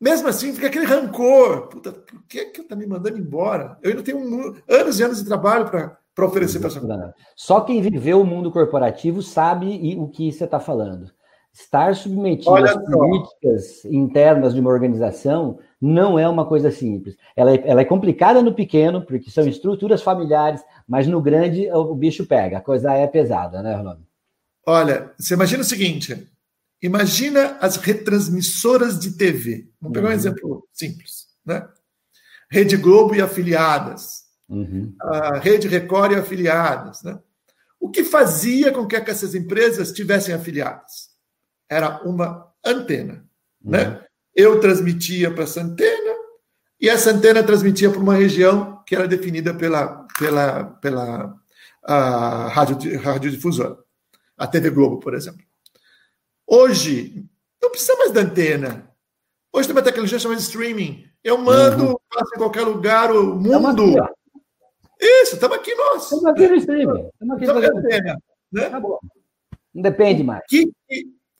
[0.00, 1.68] Mesmo assim, fica aquele rancor.
[1.68, 3.78] Puta, por que que tá me mandando embora?
[3.82, 7.80] Eu ainda tenho um, anos e anos de trabalho para oferecer para essa Só quem
[7.82, 11.10] viveu o mundo corporativo sabe o que você está falando.
[11.52, 17.16] Estar submetido Olha às políticas internas de uma organização não é uma coisa simples.
[17.36, 21.94] Ela é, ela é, complicada no pequeno, porque são estruturas familiares, mas no grande o
[21.94, 24.04] bicho pega, a coisa é pesada, né, Rolando?
[24.66, 26.28] Olha, você imagina o seguinte:
[26.82, 29.68] imagina as retransmissoras de TV.
[29.80, 30.12] Vamos pegar uhum.
[30.12, 31.68] um exemplo simples, né?
[32.50, 34.23] Rede Globo e afiliadas,
[34.54, 34.94] uhum.
[35.00, 37.18] a Rede Record e afiliadas, né?
[37.78, 41.10] O que fazia com que essas empresas tivessem afiliadas?
[41.68, 43.24] Era uma antena,
[43.62, 43.72] uhum.
[43.72, 44.04] né?
[44.34, 46.14] eu transmitia para essa antena
[46.80, 51.34] e essa antena transmitia para uma região que era definida pela, pela, pela
[51.82, 53.78] a rádio, radiodifusora,
[54.36, 55.42] a TV Globo, por exemplo.
[56.46, 57.24] Hoje,
[57.62, 58.90] não precisa mais da antena.
[59.52, 61.04] Hoje tem uma tecnologia chamada streaming.
[61.22, 61.96] Eu mando, uhum.
[62.12, 64.02] faço em qualquer lugar, o mundo.
[64.02, 64.12] Aqui,
[65.00, 66.04] Isso, estamos aqui nós.
[66.04, 67.08] Estamos aqui no streaming.
[67.12, 68.18] Estamos aqui no antena.
[68.52, 68.70] Né?
[69.74, 70.42] Não depende mais.
[70.48, 70.70] Que,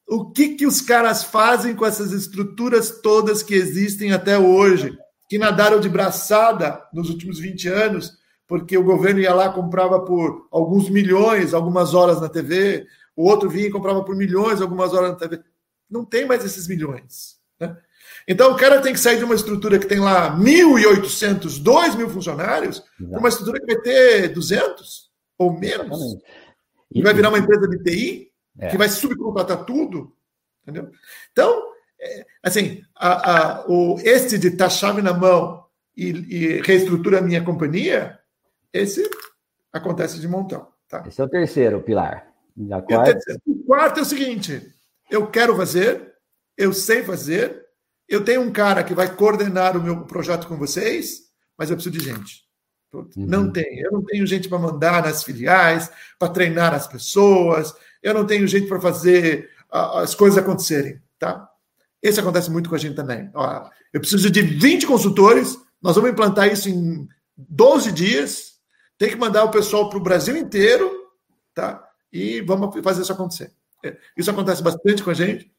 [0.09, 4.97] o que, que os caras fazem com essas estruturas todas que existem até hoje,
[5.29, 10.49] que nadaram de braçada nos últimos 20 anos, porque o governo ia lá comprava por
[10.51, 12.87] alguns milhões algumas horas na TV,
[13.17, 15.40] o outro vinha e comprava por milhões algumas horas na TV.
[15.88, 17.38] Não tem mais esses milhões.
[17.59, 17.77] Né?
[18.27, 22.09] Então o cara tem que sair de uma estrutura que tem lá 1.800, 2 mil
[22.09, 25.99] funcionários, para uma estrutura que vai ter 200 ou menos.
[26.93, 28.69] E vai virar uma empresa de TI é.
[28.69, 30.15] que vai subcontratar tudo,
[30.63, 30.91] entendeu?
[31.33, 31.63] Então,
[32.01, 35.65] é, assim, a, a, o, este de estar chave na mão
[35.97, 38.19] e, e reestrutura a minha companhia,
[38.73, 39.09] esse
[39.73, 40.69] acontece de montão.
[40.89, 41.03] Tá?
[41.07, 42.33] Esse é o terceiro pilar.
[43.47, 44.73] O quarto é o seguinte:
[45.11, 46.15] eu quero fazer,
[46.57, 47.63] eu sei fazer,
[48.09, 51.23] eu tenho um cara que vai coordenar o meu projeto com vocês,
[51.57, 52.45] mas eu preciso de gente.
[52.93, 53.09] Uhum.
[53.17, 53.81] Não tem.
[53.81, 58.47] Eu não tenho gente para mandar nas filiais, para treinar as pessoas, eu não tenho
[58.47, 61.49] jeito para fazer as coisas acontecerem, tá?
[62.01, 63.31] Esse acontece muito com a gente também.
[63.35, 68.55] Ó, eu preciso de 20 consultores, nós vamos implantar isso em 12 dias,
[68.99, 70.93] tem que mandar o pessoal para o Brasil inteiro,
[71.55, 71.83] tá?
[72.12, 73.53] E vamos fazer isso acontecer.
[73.83, 75.51] É, isso acontece bastante com a gente.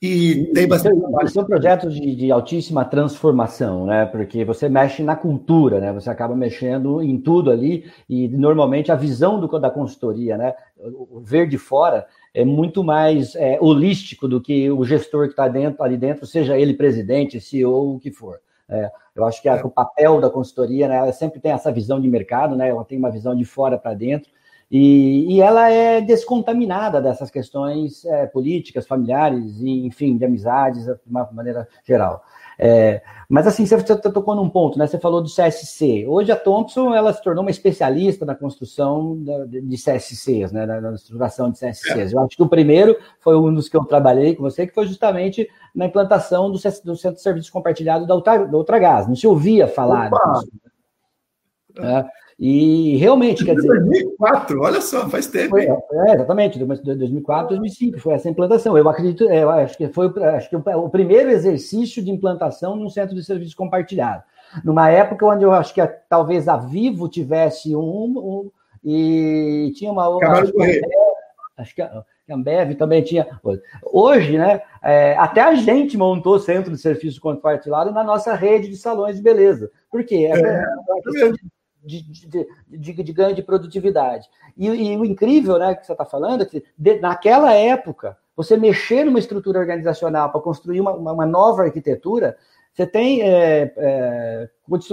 [0.00, 1.00] E tem bastante.
[1.32, 4.04] São projetos de, de, altíssima transformação, né?
[4.04, 5.90] Porque você mexe na cultura, né?
[5.94, 10.54] Você acaba mexendo em tudo ali, e normalmente a visão do, da consultoria, né?
[10.78, 15.48] O ver de fora é muito mais é, holístico do que o gestor que está
[15.48, 18.38] dentro, ali dentro, seja ele presidente, CEO, o que for.
[18.68, 21.98] É, eu acho que a, o papel da consultoria, né, ela sempre tem essa visão
[21.98, 24.30] de mercado, né, ela tem uma visão de fora para dentro,
[24.70, 30.98] e, e, ela é descontaminada dessas questões é, políticas, familiares, e, enfim, de amizades, de
[31.08, 32.24] uma maneira geral.
[32.58, 34.86] É, mas assim, você, você tocou num ponto, né?
[34.86, 36.06] Você falou do CSC.
[36.08, 40.64] Hoje a Thompson ela se tornou uma especialista na construção de CSCs, né?
[40.64, 42.12] Na, estruturação de CSCs.
[42.12, 44.86] Eu acho que o primeiro foi um dos que eu trabalhei com você, que foi
[44.86, 49.06] justamente na implantação do, do Centro de Serviços Compartilhado da, Ultra, da Ultragás.
[49.06, 50.40] Não se ouvia falar Opa.
[50.40, 50.50] disso.
[51.78, 52.06] É.
[52.38, 53.68] E realmente, quer dizer.
[53.68, 55.50] 2004, olha só, faz tempo.
[55.50, 58.76] Foi, é, exatamente, 2004, 2005 foi essa implantação.
[58.76, 62.90] Eu acredito, é, eu acho que foi acho que o primeiro exercício de implantação num
[62.90, 64.22] centro de serviço compartilhado.
[64.62, 67.80] Numa época onde eu acho que a, talvez a Vivo tivesse um,
[68.18, 68.50] um
[68.84, 70.44] e tinha uma outra.
[71.56, 73.26] Acho que a Ambev também tinha.
[73.82, 74.60] Hoje, né?
[74.82, 79.22] É, até a gente montou centro de serviço compartilhado na nossa rede de salões de
[79.22, 79.70] beleza.
[79.90, 80.28] Por quê?
[80.30, 81.32] É, é uma questão
[81.86, 84.26] de de, de, de, ganho de produtividade.
[84.56, 88.56] E, e, o incrível né, que você está falando é que de, naquela época, você
[88.56, 92.36] mexer numa estrutura organizacional para construir uma, uma, uma, nova arquitetura,
[92.74, 94.48] você tem é, é,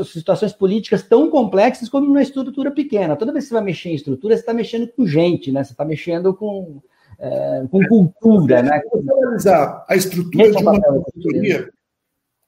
[0.05, 3.17] situações políticas tão complexas como numa estrutura pequena.
[3.17, 5.63] Toda vez que você vai mexer em estrutura, você está mexendo com gente, né?
[5.63, 6.81] você está mexendo com,
[7.19, 8.61] é, com cultura.
[8.61, 8.81] Né?
[9.09, 11.69] Analisar a estrutura de uma consultoria,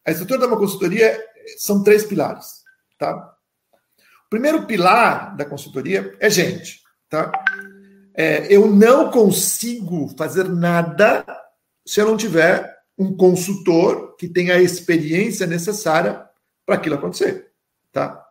[0.06, 1.20] a estrutura de uma consultoria
[1.58, 2.64] são três pilares.
[2.98, 3.35] Tá?
[4.26, 7.32] O primeiro pilar da consultoria é gente, tá?
[8.14, 11.26] É, eu não consigo fazer nada
[11.86, 16.26] se eu não tiver um consultor que tenha a experiência necessária
[16.66, 17.52] para aquilo acontecer,
[17.92, 18.26] tá?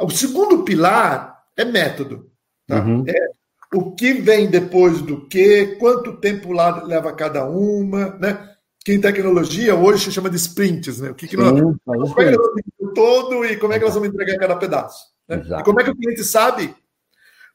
[0.00, 2.30] O segundo pilar é método,
[2.66, 2.82] tá?
[2.82, 3.04] Uhum.
[3.06, 3.36] É
[3.74, 8.55] o que vem depois do que, quanto tempo leva cada uma, né?
[8.86, 11.10] Que em tecnologia hoje se chama de sprints, né?
[11.10, 13.94] O que, que nós, Sim, como é que nós todo e como é que nós
[13.94, 15.06] vamos entregar cada pedaço?
[15.26, 15.42] Né?
[15.58, 16.72] E como é que o cliente sabe?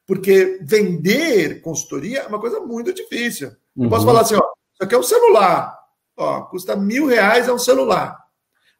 [0.06, 3.50] Porque vender consultoria é uma coisa muito difícil.
[3.74, 4.12] Eu posso uhum.
[4.12, 4.42] falar assim, ó,
[4.74, 5.74] isso aqui é um celular,
[6.18, 8.14] ó, custa mil reais é um celular.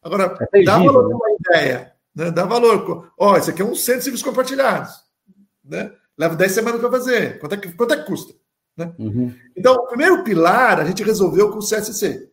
[0.03, 2.31] Agora, é dá valor para uma ideia, né?
[2.31, 3.15] dá valor.
[3.19, 4.93] Ó, isso aqui é um centro de serviços compartilhados,
[5.65, 5.91] né?
[6.19, 7.39] Leva 10 semanas para fazer.
[7.39, 8.35] Quanto é que, quanto é que custa?
[8.77, 8.95] Né?
[8.99, 9.35] Uhum.
[9.57, 12.31] Então, o primeiro pilar a gente resolveu com o CSC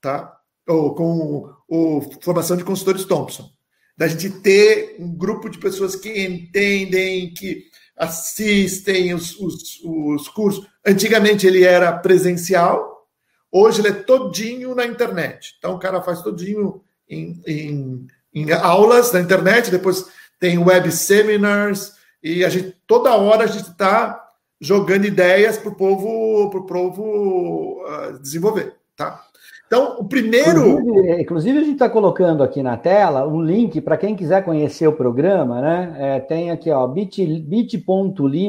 [0.00, 0.36] tá?
[0.66, 3.50] Ou com o formação de consultores Thompson.
[3.96, 7.64] Da gente ter um grupo de pessoas que entendem, que
[7.96, 10.66] assistem os, os, os cursos.
[10.86, 13.06] Antigamente ele era presencial,
[13.52, 15.54] hoje ele é todinho na internet.
[15.58, 20.06] Então o cara faz todinho em, em, em aulas na internet, depois
[20.38, 25.74] tem web seminars, e a gente toda hora a gente está jogando ideias para o
[25.74, 28.76] povo, pro povo uh, desenvolver.
[28.96, 29.24] Tá?
[29.70, 30.68] Então, o primeiro.
[30.68, 34.88] Inclusive, inclusive a gente está colocando aqui na tela um link para quem quiser conhecer
[34.88, 35.94] o programa, né?
[35.96, 37.78] É, tem aqui, ó, bit.ly bit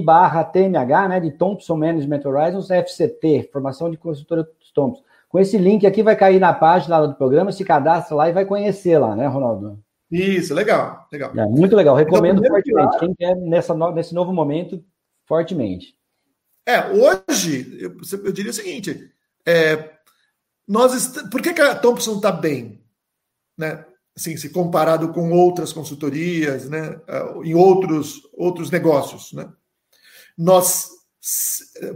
[0.03, 1.19] barra TMH, né?
[1.19, 5.03] De Thompson Management Horizons FCT, formação de consultora Thompson.
[5.29, 8.43] Com esse link aqui vai cair na página do programa, se cadastra lá e vai
[8.43, 9.77] conhecer lá, né, Ronaldo?
[10.11, 11.31] Isso, legal, legal.
[11.37, 12.97] É, muito legal, recomendo então, fortemente.
[12.97, 14.83] Quem quer nessa, nesse novo momento,
[15.27, 15.93] fortemente.
[16.65, 19.07] É, hoje, eu, eu diria o seguinte:
[19.45, 20.00] é,
[20.67, 22.83] nós por que, que a Thompson está bem?
[23.57, 23.85] Né?
[24.15, 26.99] Assim, se comparado com outras consultorias, né?
[27.07, 29.31] Ah, em outros, outros negócios.
[29.33, 29.49] Né?
[30.37, 30.89] Nós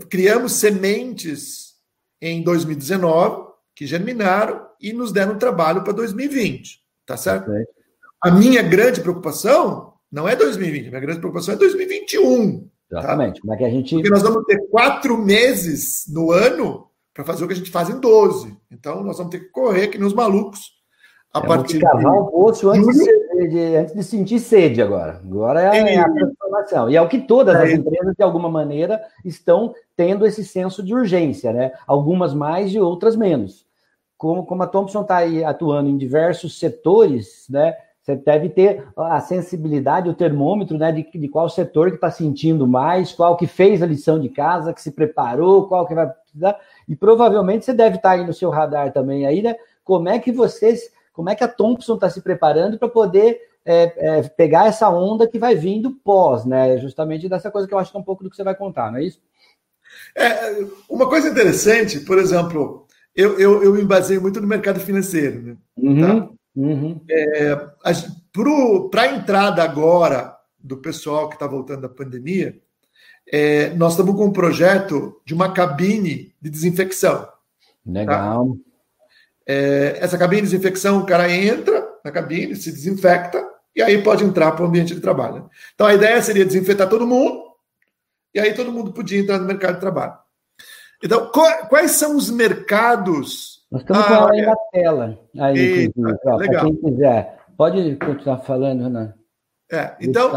[0.09, 1.75] criamos sementes
[2.21, 6.83] em 2019 que germinaram e nos deram trabalho para 2020.
[7.05, 7.51] Tá certo?
[8.21, 12.69] A minha grande preocupação não é 2020, a minha grande preocupação é 2021.
[12.89, 12.99] Tá?
[12.99, 13.35] Exatamente.
[13.35, 13.41] Tá?
[13.41, 13.95] Como é que a gente.
[13.95, 16.84] Porque nós vamos ter quatro meses no ano
[17.15, 18.55] para fazer o que a gente faz em 12.
[18.69, 20.75] Então, nós vamos ter que correr que nos malucos
[21.33, 21.79] a é partir de.
[21.79, 25.21] cavar o poço antes de, de, antes de, sentir sede agora.
[25.23, 26.89] Agora é, é a transformação.
[26.89, 30.83] E é o que todas é as empresas, de alguma maneira, estão tendo esse senso
[30.83, 31.71] de urgência, né?
[31.87, 33.65] Algumas mais e outras menos.
[34.17, 37.75] Como, como a Thompson está aí atuando em diversos setores, né?
[38.01, 42.67] Você deve ter a sensibilidade, o termômetro, né, de, de qual setor que está sentindo
[42.67, 46.59] mais, qual que fez a lição de casa, que se preparou, qual que vai precisar.
[46.87, 49.55] E provavelmente você deve estar aí no seu radar também aí, né?
[49.83, 53.93] Como é que vocês, como é que a Thompson está se preparando para poder é,
[53.97, 56.77] é, pegar essa onda que vai vindo pós, né?
[56.77, 58.91] Justamente dessa coisa que eu acho que é um pouco do que você vai contar,
[58.91, 59.19] não é isso?
[60.15, 65.41] É, uma coisa interessante, por exemplo, eu, eu, eu me baseio muito no mercado financeiro,
[65.41, 65.57] né?
[65.77, 66.01] Uhum.
[66.01, 66.29] Tá?
[66.55, 67.01] Uhum.
[67.09, 67.55] É,
[68.91, 72.59] Para a entrada agora do pessoal que está voltando da pandemia,
[73.31, 77.23] é, nós estamos com um projeto de uma cabine de desinfecção.
[77.23, 77.33] Tá?
[77.85, 78.47] Legal.
[78.47, 78.53] Tá?
[79.47, 83.43] É, essa cabine de desinfecção, o cara entra na cabine, se desinfecta,
[83.75, 85.49] e aí pode entrar para o ambiente de trabalho.
[85.73, 87.43] Então a ideia seria desinfetar todo mundo,
[88.33, 90.17] e aí todo mundo podia entrar no mercado de trabalho.
[91.03, 91.29] Então,
[91.69, 95.19] quais são os mercados nós estamos ah, com ela aí na tela.
[95.39, 95.91] Aí,
[96.23, 97.39] Para quem quiser.
[97.57, 99.13] Pode continuar falando, Renan.
[99.71, 100.31] É, então,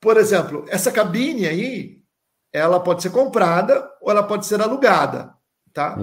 [0.00, 2.02] por exemplo, essa cabine aí,
[2.52, 5.34] ela pode ser comprada ou ela pode ser alugada,
[5.72, 5.96] tá?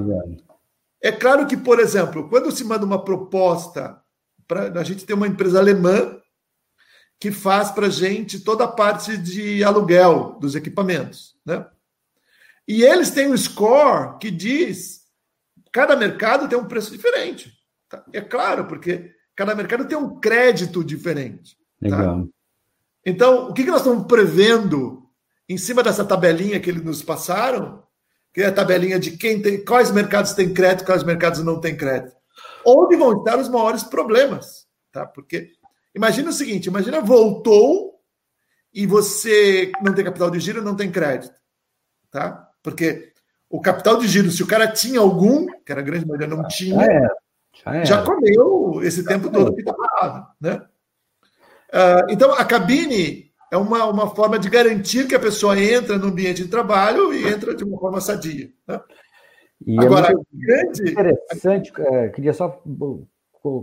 [1.02, 4.02] É claro que, por exemplo, quando se manda uma proposta
[4.48, 6.20] para a gente ter uma empresa alemã
[7.20, 11.66] que faz para gente toda a parte de aluguel dos equipamentos, né?
[12.68, 15.06] E eles têm um score que diz
[15.76, 17.52] cada mercado tem um preço diferente.
[17.90, 18.04] Tá?
[18.14, 21.58] É claro, porque cada mercado tem um crédito diferente.
[21.82, 21.98] Tá?
[21.98, 22.24] Legal.
[22.24, 22.30] Tá?
[23.06, 25.08] Então, o que, que nós estamos prevendo
[25.48, 27.84] em cima dessa tabelinha que eles nos passaram?
[28.34, 31.78] Que é a tabelinha de quem tem, quais mercados têm crédito, quais mercados não têm
[31.78, 32.16] crédito.
[32.66, 35.06] Onde vão estar os maiores problemas, tá?
[35.06, 35.52] Porque
[35.94, 37.96] imagina o seguinte, imagina voltou
[38.74, 41.40] e você não tem capital de giro, não tem crédito,
[42.10, 42.50] tá?
[42.62, 43.14] Porque
[43.50, 46.46] o capital de giro, se o cara tinha algum, que era a grande maioria não
[46.48, 46.86] tinha,
[47.54, 50.68] já, já, comeu esse já tempo todo que está parado, né?
[51.74, 56.08] Uh, então, a cabine é uma, uma forma de garantir que a pessoa entra no
[56.08, 58.50] ambiente de trabalho e entra de uma forma sadia.
[58.68, 58.80] Né?
[59.66, 60.92] E é Agora, é grande...
[60.92, 62.62] interessante, é, queria só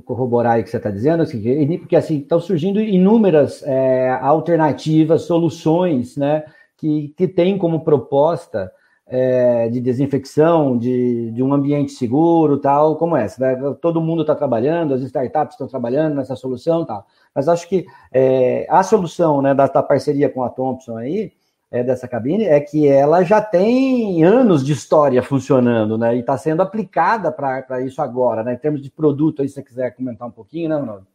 [0.04, 6.16] corroborar o que você está dizendo, assim, porque assim estão surgindo inúmeras é, alternativas, soluções,
[6.16, 6.44] né,
[6.78, 8.70] que, que têm como proposta
[9.14, 13.38] é, de desinfecção, de, de um ambiente seguro, tal, como essa.
[13.38, 13.75] Né?
[13.79, 17.07] Todo mundo está trabalhando, as startups estão trabalhando nessa solução, tal.
[17.35, 21.31] Mas acho que é, a solução né, da, da, parceria com a Thompson aí,
[21.70, 26.16] é, dessa cabine, é que ela já tem anos de história funcionando, né?
[26.16, 28.55] E está sendo aplicada para isso agora, né?
[28.55, 31.07] Em termos de produto, aí se você quiser comentar um pouquinho, né, Ronaldo?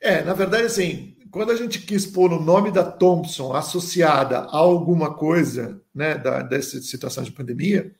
[0.00, 4.56] É, na verdade, assim, quando a gente quis pôr o nome da Thompson associada a
[4.56, 7.92] alguma coisa, né, da, dessa situação de pandemia,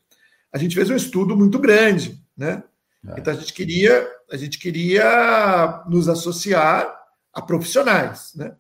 [0.53, 2.63] a gente fez um estudo muito grande, né?
[3.09, 3.19] É.
[3.19, 6.93] Então a gente queria, a gente queria nos associar
[7.33, 8.33] a profissionais.
[8.37, 8.55] Né?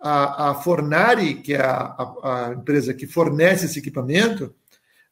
[0.00, 4.54] A, a Fornari, que é a, a, a, empresa que fornece esse equipamento,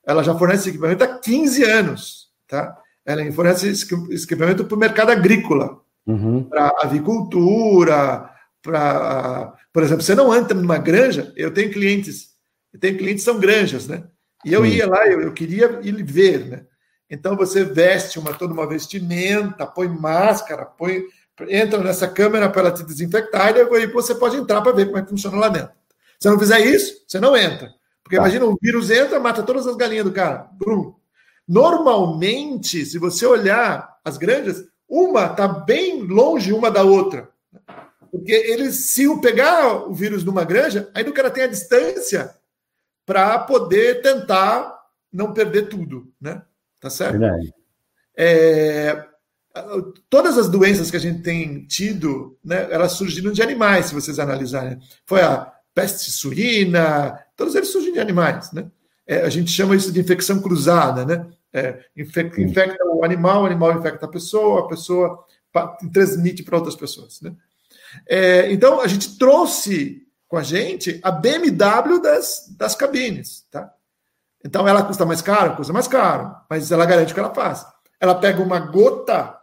[0.07, 2.29] ela já fornece esse equipamento há 15 anos.
[2.47, 2.77] Tá?
[3.05, 6.45] Ela fornece esse equipamento para o mercado agrícola, uhum.
[6.45, 8.31] para avicultura,
[8.63, 9.53] para.
[9.73, 12.34] Por exemplo, você não entra numa granja, eu tenho clientes,
[12.75, 14.03] eu tenho clientes que são granjas, né?
[14.45, 16.67] E eu ia lá, eu, eu queria ir ver, né?
[17.09, 21.05] Então você veste uma toda uma vestimenta, põe máscara, põe
[21.49, 24.99] entra nessa câmera para ela te desinfectar e depois você pode entrar para ver como
[24.99, 25.71] é que funciona lá dentro.
[26.19, 27.73] Se não fizer isso, você não entra.
[28.03, 28.23] Porque tá.
[28.23, 30.49] imagina, o vírus entra, mata todas as galinhas do cara.
[30.53, 30.95] Brum.
[31.47, 37.29] Normalmente, se você olhar as granjas, uma está bem longe uma da outra.
[38.11, 42.35] Porque eles, se o pegar o vírus numa granja, aí o cara tem a distância
[43.07, 44.75] para poder tentar
[45.13, 46.43] não perder tudo, né?
[46.81, 47.19] Tá certo?
[48.17, 49.07] É,
[50.11, 54.19] todas as doenças que a gente tem tido, né, elas surgiram de animais, se vocês
[54.19, 54.79] analisarem.
[55.07, 58.71] Foi a peste suína, todos eles surgem de animais, né?
[59.07, 61.27] É, a gente chama isso de infecção cruzada, né?
[61.53, 65.25] É, infecta, infecta, o animal, o animal infecta a pessoa, a pessoa
[65.93, 67.35] transmite para outras pessoas, né?
[68.07, 70.04] É, então, a gente trouxe
[70.35, 73.73] com a gente a BMW das, das cabines, tá?
[74.45, 75.55] Então, ela custa mais caro?
[75.55, 77.65] Custa mais caro, mas ela garante o que ela faz.
[78.01, 79.39] Ela pega uma gota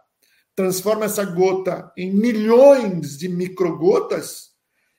[0.54, 4.50] transforma essa gota em milhões de microgotas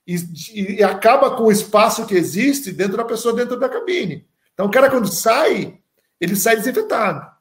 [0.06, 0.16] e,
[0.54, 4.28] e, acaba com o espaço que existe dentro da pessoa dentro da cabine.
[4.52, 5.78] Então, o cara, quando sai,
[6.20, 7.32] ele sai desinfetado.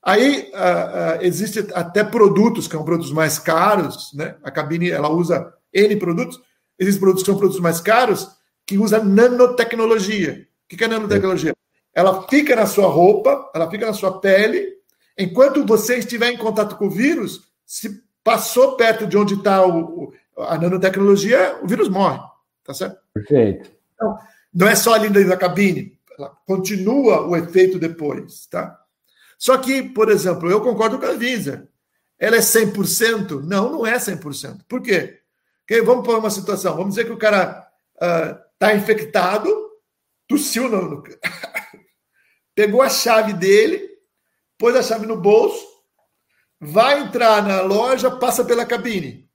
[0.00, 4.36] Aí uh, uh, existe até produtos que são produtos mais caros, né?
[4.44, 6.40] A cabine ela usa N produtos.
[6.78, 8.28] Existem produtos que são produtos mais caros
[8.66, 10.46] que usam nanotecnologia.
[10.64, 11.54] O que é nanotecnologia?
[11.94, 14.72] Ela fica na sua roupa, ela fica na sua pele
[15.18, 19.62] Enquanto você estiver em contato com o vírus, se passou perto de onde está
[20.38, 22.18] a nanotecnologia, o vírus morre.
[22.64, 22.98] Tá certo?
[23.12, 23.70] Perfeito.
[23.94, 24.16] Então,
[24.54, 25.98] não é só ali dentro da cabine,
[26.46, 28.78] continua o efeito depois, tá?
[29.38, 31.68] Só que, por exemplo, eu concordo com a Visa.
[32.18, 33.42] Ela é 100%?
[33.42, 34.60] Não, não é 100%.
[34.68, 35.18] Por quê?
[35.66, 36.76] Porque vamos pôr uma situação.
[36.76, 39.48] Vamos dizer que o cara está uh, infectado,
[40.28, 41.02] tossiu, no, no...
[42.54, 43.88] pegou a chave dele,
[44.58, 45.64] pôs a chave no bolso,
[46.60, 49.28] vai entrar na loja, passa pela cabine.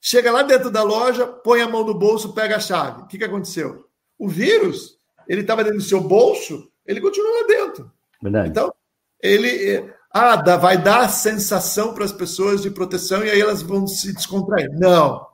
[0.00, 3.02] Chega lá dentro da loja, põe a mão no bolso, pega a chave.
[3.02, 3.88] O que, que aconteceu?
[4.18, 4.96] O vírus,
[5.28, 7.92] ele estava dentro do seu bolso, ele continua lá dentro.
[8.20, 8.48] Verdade.
[8.48, 8.74] Então,
[9.20, 13.62] ele ah, dá, vai dar a sensação para as pessoas de proteção e aí elas
[13.62, 14.68] vão se descontrair.
[14.72, 15.26] Não.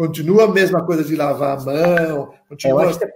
[0.00, 2.84] Continua a mesma coisa de lavar a mão, continua.
[2.84, 3.06] Eu acho que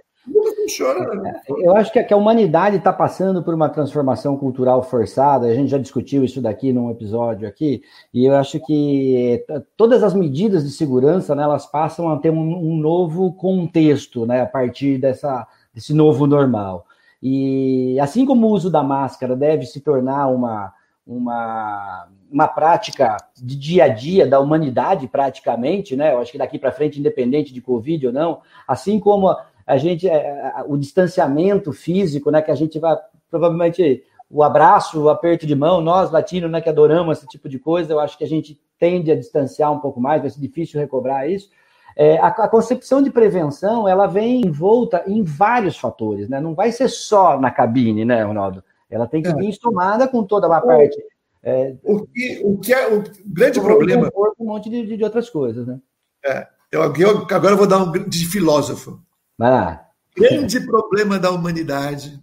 [0.55, 1.15] funciona.
[1.15, 1.41] Né?
[1.49, 5.47] É, eu acho que a humanidade está passando por uma transformação cultural forçada.
[5.47, 7.81] A gente já discutiu isso daqui num episódio aqui,
[8.13, 9.43] e eu acho que
[9.75, 14.41] todas as medidas de segurança, né, elas passam a ter um, um novo contexto, né,
[14.41, 16.85] a partir dessa, desse novo normal.
[17.19, 20.71] E assim como o uso da máscara deve se tornar uma
[21.05, 26.13] uma, uma prática de dia a dia da humanidade, praticamente, né?
[26.13, 30.07] Eu acho que daqui para frente, independente de Covid ou não, assim como a gente,
[30.07, 32.41] é, o distanciamento físico, né?
[32.41, 32.97] Que a gente vai
[33.29, 37.59] provavelmente o abraço, o aperto de mão, nós latinos, né, que adoramos esse tipo de
[37.59, 40.79] coisa, eu acho que a gente tende a distanciar um pouco mais, vai ser difícil
[40.79, 41.49] recobrar isso.
[41.95, 46.41] É, a, a, concepção de prevenção, ela vem envolta em vários fatores, né?
[46.41, 48.61] Não vai ser só na cabine, né, Ronaldo?
[48.89, 49.33] Ela tem que é.
[49.33, 51.01] vir somada com toda uma parte.
[51.47, 54.11] É, o, que, o que é o grande problema.
[54.39, 55.79] Um monte de, de outras coisas, né?
[56.25, 58.99] É, eu, eu, agora eu vou dar um de filósofo.
[59.37, 59.87] Vai lá.
[60.15, 62.19] Grande problema da humanidade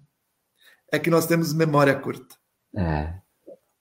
[0.91, 2.35] é que nós temos memória curta.
[2.77, 3.15] É.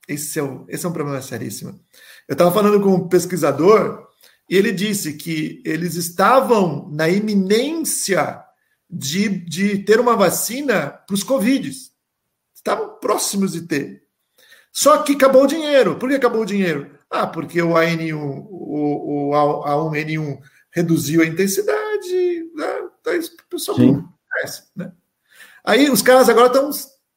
[0.07, 1.79] Esse é, um, esse é um problema seríssimo.
[2.27, 4.07] Eu estava falando com um pesquisador
[4.47, 8.43] e ele disse que eles estavam na iminência
[8.87, 11.91] de, de ter uma vacina para os Covids
[12.53, 14.03] estavam próximos de ter.
[14.71, 15.97] Só que acabou o dinheiro.
[15.97, 16.91] Por que acabou o dinheiro?
[17.09, 20.39] Ah, porque o AN1, o, o A1N1
[20.71, 22.89] reduziu a intensidade, né?
[22.99, 24.93] Então, isso o pessoal conhece, né?
[25.63, 26.69] Aí os caras agora estão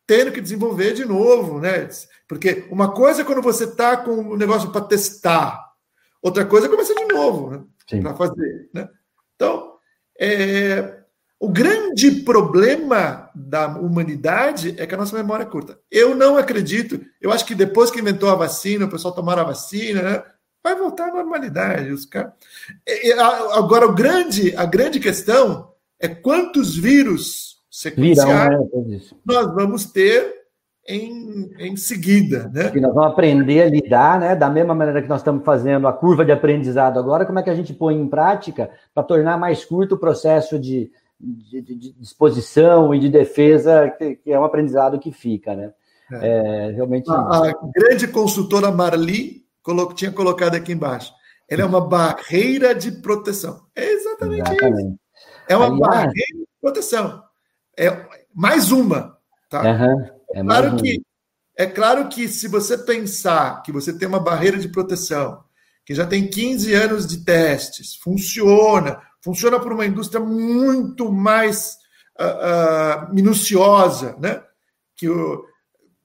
[0.07, 1.89] tendo que desenvolver de novo, né?
[2.29, 5.73] Porque uma coisa é quando você está com um negócio para testar,
[6.21, 7.65] outra coisa é começar de novo, né?
[8.03, 8.89] Para fazer, né?
[9.37, 9.75] Então,
[10.19, 11.04] é,
[11.39, 15.79] o grande problema da humanidade é que a nossa memória é curta.
[15.91, 17.01] Eu não acredito.
[17.21, 20.23] Eu acho que depois que inventou a vacina, o pessoal tomaram a vacina, né,
[20.63, 21.91] vai voltar à normalidade.
[21.91, 22.33] Os caras...
[23.53, 30.45] Agora, o grande, a grande questão é quantos vírus sequenciais né, nós vamos ter
[30.87, 32.51] em, em seguida.
[32.53, 32.71] Né?
[32.75, 34.37] E nós vamos aprender a lidar, né?
[34.37, 37.51] Da mesma maneira que nós estamos fazendo a curva de aprendizado agora, como é que
[37.51, 42.95] a gente põe em prática para tornar mais curto o processo de de, de, disposição
[42.95, 45.73] e de defesa, que, que, é um aprendizado que fica, né?
[46.13, 46.29] É.
[46.29, 47.11] É, realmente.
[47.11, 51.13] A, a, grande consultora Marli colocou, tinha colocado aqui embaixo.
[51.49, 53.67] Ela é uma barreira de proteção.
[53.75, 54.89] É exatamente, exatamente.
[54.89, 54.99] isso.
[55.49, 57.23] É uma barreira de proteção.
[57.79, 59.19] É mais uma.
[59.51, 59.63] Tá?
[59.63, 60.01] Uhum.
[60.35, 61.03] É, é claro que
[61.57, 65.45] é claro que se você pensar que você tem uma barreira de proteção,
[65.87, 71.79] que já tem 15 anos de testes, funciona, funciona por uma indústria muito mais
[72.21, 74.43] uh, uh, minuciosa, né?
[74.95, 75.47] Que o...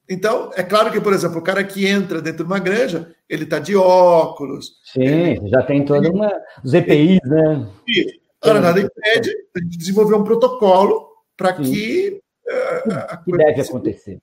[0.10, 3.44] Então, é claro que, por exemplo, o cara que entra dentro de uma granja, ele
[3.44, 4.80] está de óculos.
[4.86, 5.50] Sim, ele...
[5.50, 6.32] já tem toda uma.
[6.64, 7.70] Os EPIs, né?
[7.86, 8.18] Isso.
[8.42, 12.22] Agora, nada impede a gente desenvolver um protocolo para que.
[12.48, 14.20] Uh, que deve acontecer.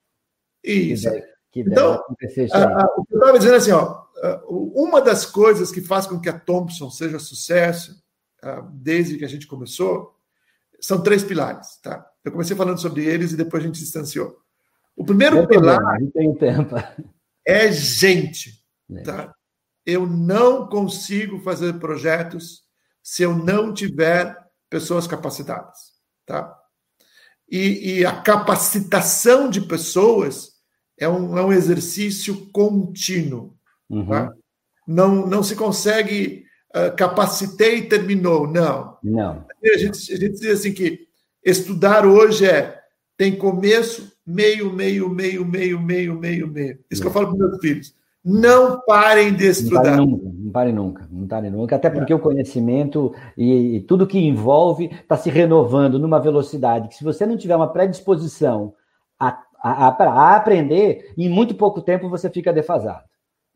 [0.65, 1.05] Isso.
[1.05, 4.03] Que deve, que deve então, acontecer o que eu estava dizendo assim, ó,
[4.49, 8.05] uma das coisas que faz com que a Thompson seja sucesso
[8.73, 10.17] desde que a gente começou,
[10.81, 12.07] são três pilares, tá?
[12.25, 14.37] Eu comecei falando sobre eles e depois a gente distanciou.
[14.97, 15.81] O primeiro pilar
[17.47, 19.03] é gente, é.
[19.03, 19.35] tá?
[19.85, 22.65] Eu não consigo fazer projetos
[23.03, 24.37] se eu não tiver
[24.69, 25.93] pessoas capacitadas,
[26.25, 26.55] tá?
[27.49, 30.57] E, e a capacitação de pessoas
[30.99, 33.57] é um, é um exercício contínuo,
[33.89, 34.07] uhum.
[34.07, 34.33] tá?
[34.87, 36.46] Não, não se consegue ah,
[36.97, 38.47] capacitei e terminou.
[38.47, 38.97] Não.
[39.03, 39.45] Não.
[39.65, 41.07] A gente, a gente diz assim que
[41.45, 42.77] estudar hoje é
[43.17, 46.79] tem começo, meio, meio, meio, meio, meio, meio, meio.
[46.91, 47.95] Isso que eu falo para meus filhos.
[48.23, 49.97] Não parem de estudar.
[49.97, 52.17] Não parem nunca, não parem nunca, não parem nunca, até porque é.
[52.17, 57.25] o conhecimento e, e, tudo que envolve está se renovando numa velocidade que, se você
[57.25, 58.75] não tiver uma predisposição
[59.19, 59.29] a,
[59.63, 63.05] a, a, a aprender, em muito pouco tempo você fica defasado.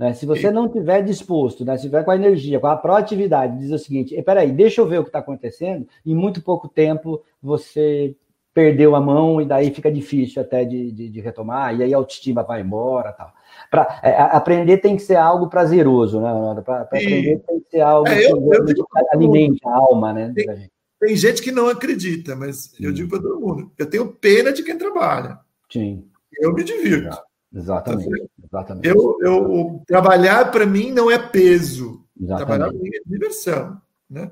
[0.00, 0.14] Né?
[0.14, 1.76] Se você não tiver disposto, né?
[1.76, 4.86] se tiver com a energia, com a proatividade, diz o seguinte: espera aí, deixa eu
[4.86, 8.16] ver o que está acontecendo, em muito pouco tempo você
[8.54, 11.98] perdeu a mão e daí fica difícil até de, de, de retomar, e aí a
[11.98, 13.30] autoestima vai embora tal.
[13.70, 18.08] Pra, é, aprender tem que ser algo prazeroso, né, Para aprender tem que ser algo
[18.08, 20.32] é, eu, que, eu, eu, alimente a alma, né?
[20.34, 24.50] Tem, tem, gente que não acredita, mas eu digo para todo mundo: eu tenho pena
[24.50, 25.38] de quem trabalha.
[25.70, 26.06] Sim.
[26.40, 27.29] Eu me divirto.
[27.52, 28.30] Exatamente.
[28.44, 28.88] exatamente.
[28.88, 32.04] Eu, eu, trabalhar para mim não é peso.
[32.20, 32.46] Exatamente.
[32.46, 33.80] Trabalhar para mim é diversão.
[34.08, 34.30] Né?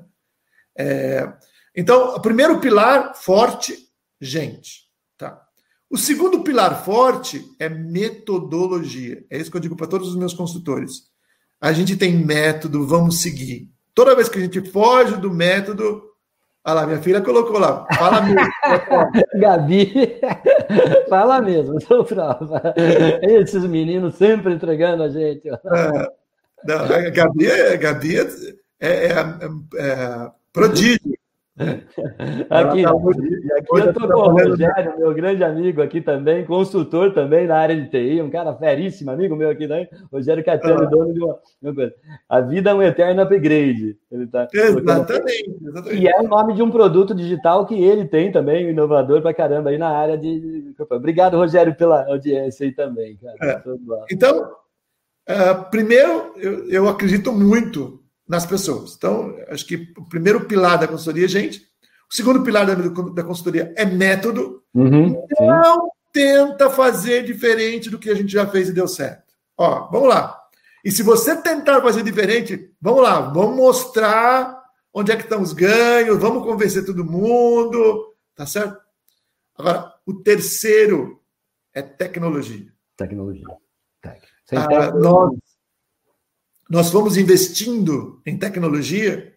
[0.77, 1.33] É,
[1.75, 3.75] então, o primeiro pilar forte,
[4.19, 4.87] gente.
[5.17, 5.45] Tá?
[5.89, 9.25] O segundo pilar forte é metodologia.
[9.29, 11.09] É isso que eu digo para todos os meus consultores.
[11.59, 13.69] A gente tem método, vamos seguir.
[13.93, 16.08] Toda vez que a gente foge do método,
[16.69, 17.87] Olha lá, minha filha colocou lá.
[17.97, 18.39] Fala mesmo.
[19.41, 20.19] Gabi,
[21.09, 22.75] fala mesmo, sou prova.
[23.23, 25.49] Esses meninos sempre entregando a gente.
[25.49, 25.55] É,
[26.63, 28.27] não, a Gabi, é, Gabi é,
[28.79, 29.15] é, é,
[29.79, 31.18] é prodígio.
[31.59, 37.47] Aqui, tá aqui eu estou com o Rogério, meu grande amigo aqui também, consultor também
[37.47, 40.85] na área de TI, um cara feríssimo, amigo meu aqui também, Rogério Catani, ah.
[40.85, 41.93] dono de uma, uma, coisa.
[42.29, 43.97] A vida é um eterno upgrade.
[44.09, 46.01] Ele tá exatamente, exatamente.
[46.01, 49.69] E é o nome de um produto digital que ele tem também, inovador pra caramba
[49.69, 50.73] aí na área de.
[50.89, 53.63] Obrigado, Rogério, pela audiência aí também, cara.
[53.67, 54.13] É.
[54.13, 54.49] Então,
[55.29, 57.99] uh, primeiro, eu, eu acredito muito
[58.29, 58.95] nas pessoas.
[58.95, 61.67] Então, acho que o primeiro pilar da consultoria é gente.
[62.09, 64.63] O segundo pilar da, da consultoria é método.
[64.71, 65.89] Uhum, não sim.
[66.13, 69.33] tenta fazer diferente do que a gente já fez e deu certo.
[69.57, 70.39] Ó, vamos lá.
[70.85, 74.63] E se você tentar fazer diferente, vamos lá, vamos mostrar
[74.93, 78.79] onde é que estão os ganhos, vamos convencer todo mundo, tá certo?
[79.57, 81.19] Agora, o terceiro
[81.73, 82.71] é tecnologia.
[82.95, 83.45] Tecnologia.
[84.01, 84.23] Tec.
[84.53, 85.31] Ah, nós,
[86.69, 89.33] nós fomos investindo em tecnologia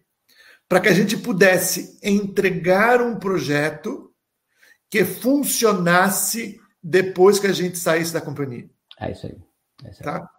[0.69, 4.11] para que a gente pudesse entregar um projeto
[4.89, 8.69] que funcionasse depois que a gente saísse da companhia.
[8.99, 9.35] É isso aí.
[9.83, 10.05] É isso aí.
[10.05, 10.29] Tá?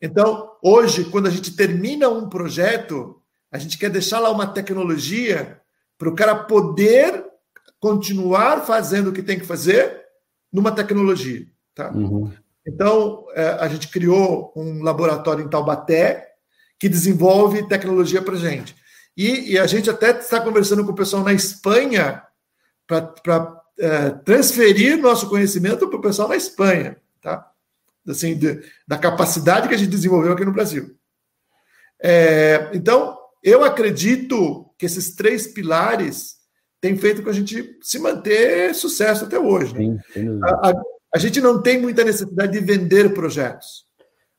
[0.00, 3.20] Então, hoje, quando a gente termina um projeto,
[3.50, 5.60] a gente quer deixar lá uma tecnologia
[5.98, 7.24] para o cara poder
[7.80, 10.04] continuar fazendo o que tem que fazer
[10.52, 11.46] numa tecnologia.
[11.74, 11.92] Tá?
[11.92, 12.32] Uhum.
[12.66, 16.27] Então, é, a gente criou um laboratório em Taubaté,
[16.78, 18.74] que desenvolve tecnologia para gente.
[19.16, 22.22] E, e, a gente até está conversando com o pessoal na Espanha
[22.86, 27.50] para é, transferir nosso conhecimento para o pessoal na Espanha, tá?
[28.06, 30.96] Assim, de, da capacidade que a gente desenvolveu aqui no Brasil.
[32.00, 36.36] É, então, eu acredito que esses três pilares
[36.80, 39.74] têm feito com a gente se manter sucesso até hoje.
[39.74, 39.98] Né?
[40.12, 40.82] Sim, a, a,
[41.14, 43.87] a gente não tem muita necessidade de vender projetos.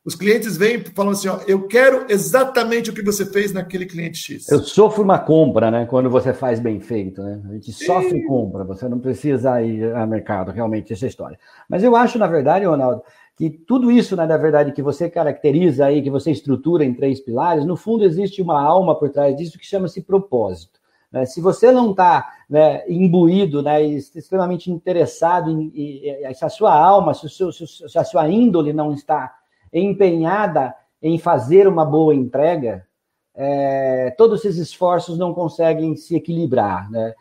[0.10, 3.86] Os clientes vêm e falam assim: ó, eu quero exatamente o que você fez naquele
[3.86, 4.50] cliente X.
[4.50, 5.86] Eu sofro uma compra, né?
[5.86, 7.40] Quando você faz bem feito, né?
[7.48, 11.38] A gente sofre compra, você não precisa ir ao mercado, realmente, essa é história.
[11.70, 13.04] Mas eu acho, na verdade, Ronaldo,
[13.38, 17.20] que tudo isso, né, na verdade, que você caracteriza aí, que você estrutura em três
[17.20, 20.80] pilares, no fundo existe uma alma por trás disso que chama-se propósito.
[21.12, 21.24] Né?
[21.26, 27.14] Se você não está né, imbuído, né, extremamente interessado, em, em, se a sua alma,
[27.14, 29.39] se, seu, se a sua índole não está
[29.74, 32.86] empenhada em fazer uma boa entrega,
[33.36, 36.90] é, todos esses esforços não conseguem se equilibrar.
[36.92, 37.14] Né?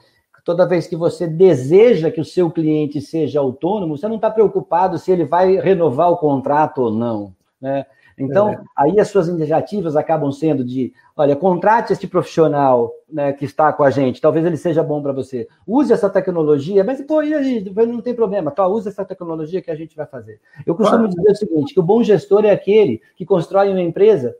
[0.44, 4.98] Toda vez que você deseja que o seu cliente seja autônomo, você não está preocupado
[4.98, 7.34] se ele vai renovar o contrato ou não.
[7.60, 7.84] Né?
[8.18, 8.60] Então, é.
[8.76, 13.84] aí as suas iniciativas acabam sendo de, olha, contrate este profissional né, que está com
[13.84, 15.46] a gente, talvez ele seja bom para você.
[15.66, 19.70] Use essa tecnologia, mas, pô, e aí, não tem problema, tá, use essa tecnologia que
[19.70, 20.40] a gente vai fazer.
[20.66, 21.08] Eu costumo ah.
[21.08, 24.34] dizer o seguinte, que o bom gestor é aquele que constrói uma empresa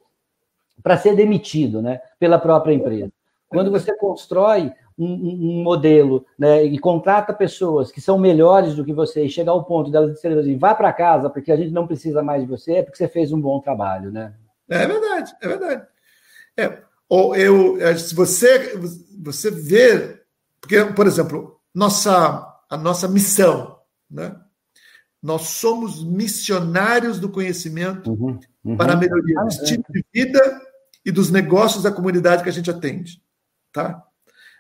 [0.83, 3.13] para ser demitido, né, pela própria empresa.
[3.49, 8.93] Quando você constrói um, um, modelo né, e contrata pessoas que são melhores do que
[8.93, 11.87] você e chegar ao ponto delas dizerem assim, vá para casa porque a gente não
[11.87, 14.35] precisa mais de você, é porque você fez um bom trabalho, né?
[14.69, 15.87] É verdade, é verdade.
[16.57, 16.79] É,
[17.09, 18.77] ou eu, é, se você,
[19.23, 20.25] você ver,
[20.61, 23.79] porque, por exemplo, nossa, a nossa missão,
[24.11, 24.37] né?
[25.23, 28.77] Nós somos missionários do conhecimento uhum, uhum.
[28.77, 29.93] para a melhoria do ah, estilo é.
[29.93, 30.61] de vida
[31.05, 33.21] e dos negócios da comunidade que a gente atende,
[33.73, 34.05] tá?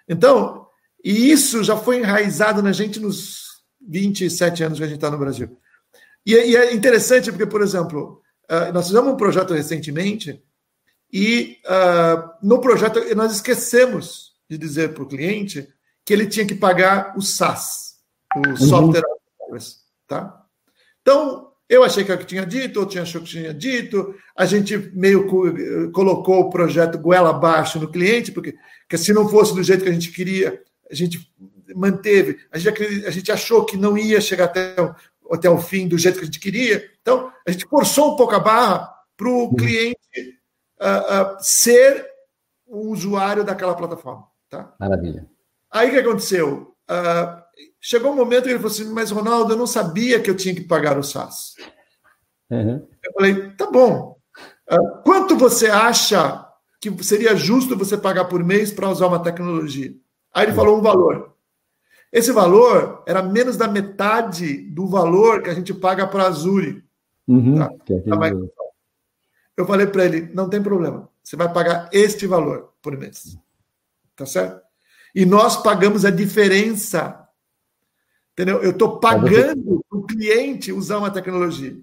[0.09, 0.67] Então,
[1.05, 5.19] e isso já foi enraizado na gente nos 27 anos que a gente está no
[5.19, 5.57] Brasil.
[6.25, 10.43] E, e, é interessante porque, por exemplo, uh, nós fizemos um projeto recentemente
[11.13, 15.69] e uh, no projeto nós esquecemos de dizer para o cliente
[16.05, 17.97] que ele tinha que pagar o SaaS,
[18.35, 18.57] o uhum.
[18.57, 19.05] Software
[20.07, 20.45] tá?
[21.03, 25.27] Então, eu achei que eu tinha dito, outro achou que tinha dito, a gente meio
[25.93, 28.57] colocou o projeto goela abaixo no cliente, porque,
[28.97, 31.31] se não fosse do jeito que a gente queria, a gente
[31.77, 34.95] manteve, a gente, a gente achou que não ia chegar até o,
[35.35, 38.35] até o fim do jeito que a gente queria, então a gente forçou um pouco
[38.35, 39.57] a barra para o uhum.
[39.57, 39.99] cliente
[40.81, 42.07] uh, uh, ser
[42.67, 44.27] um usuário daquela plataforma.
[44.49, 44.75] Tá?
[44.81, 45.29] Maravilha.
[45.71, 46.75] Aí o que aconteceu?
[46.89, 47.48] Uh,
[47.81, 50.55] chegou um momento que ele falou assim: Mas, Ronaldo, eu não sabia que eu tinha
[50.55, 51.55] que pagar o SaaS.
[52.51, 52.87] Uhum.
[53.05, 54.17] Eu falei: Tá bom.
[54.71, 56.47] Uh, quanto você acha
[56.81, 59.95] que seria justo você pagar por mês para usar uma tecnologia?
[60.33, 61.35] Aí ele falou um valor.
[62.13, 66.85] Esse valor era menos da metade do valor que a gente paga para a Azure.
[67.27, 67.59] Uhum.
[67.59, 67.71] Tá?
[69.57, 73.37] Eu falei para ele: não tem problema, você vai pagar este valor por mês.
[74.17, 74.63] Tá certo?
[75.15, 77.28] E nós pagamos a diferença
[78.39, 78.63] Entendeu?
[78.63, 81.77] Eu estou pagando o cliente usar uma tecnologia.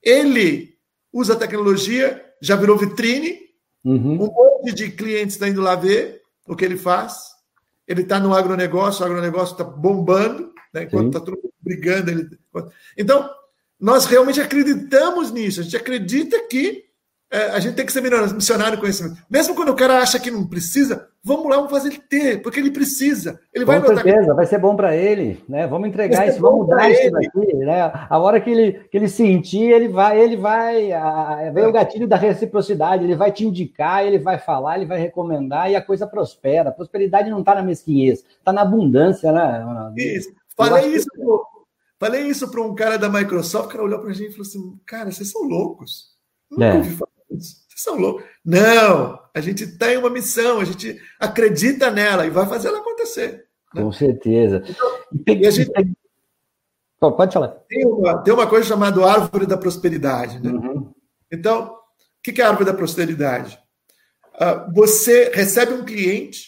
[0.00, 0.78] Ele
[1.12, 3.36] usa a tecnologia, já virou vitrine,
[3.84, 4.12] uhum.
[4.12, 7.32] um monte de clientes está indo lá ver o que ele faz.
[7.84, 10.84] ele está no agronegócio, o agronegócio está bombando, né?
[10.84, 12.12] enquanto está todo mundo brigando.
[12.12, 12.28] Ele...
[12.96, 13.28] Então,
[13.80, 16.84] nós realmente acreditamos nisso, a gente acredita que
[17.32, 19.16] é, a gente tem que ser missionário conhecimento.
[19.30, 22.60] Mesmo quando o cara acha que não precisa, vamos lá, vamos fazer ele ter, porque
[22.60, 23.40] ele precisa.
[23.54, 25.66] Ele vai Com certeza, vai ser bom para ele, né?
[25.66, 27.90] Vamos entregar isso, vamos mudar isso daqui, né?
[28.10, 32.06] A hora que ele, que ele sentir, ele vai, ele vai, a, vem o gatilho
[32.06, 36.06] da reciprocidade, ele vai te indicar, ele vai falar, ele vai recomendar e a coisa
[36.06, 36.68] prospera.
[36.68, 39.64] A prosperidade não está na mesquinhez, está na abundância, né?
[39.96, 40.30] Isso.
[40.54, 41.22] Falei isso, que...
[41.98, 44.46] falei isso para um cara da Microsoft, o cara olhou para a gente e falou
[44.46, 46.12] assim: cara, vocês são loucos.
[46.50, 46.74] Nunca é.
[46.74, 48.24] ouvi falar vocês são loucos.
[48.44, 53.44] Não, a gente tem uma missão, a gente acredita nela e vai fazer ela acontecer.
[53.74, 53.82] Né?
[53.82, 54.62] Com certeza.
[54.66, 55.70] Então, e a gente,
[57.10, 57.48] Pode falar.
[57.68, 60.38] Tem uma, tem uma coisa chamada árvore da prosperidade.
[60.40, 60.50] Né?
[60.50, 60.92] Uhum.
[61.32, 63.58] Então, o que é a árvore da prosperidade?
[64.34, 66.46] Uh, você recebe um cliente,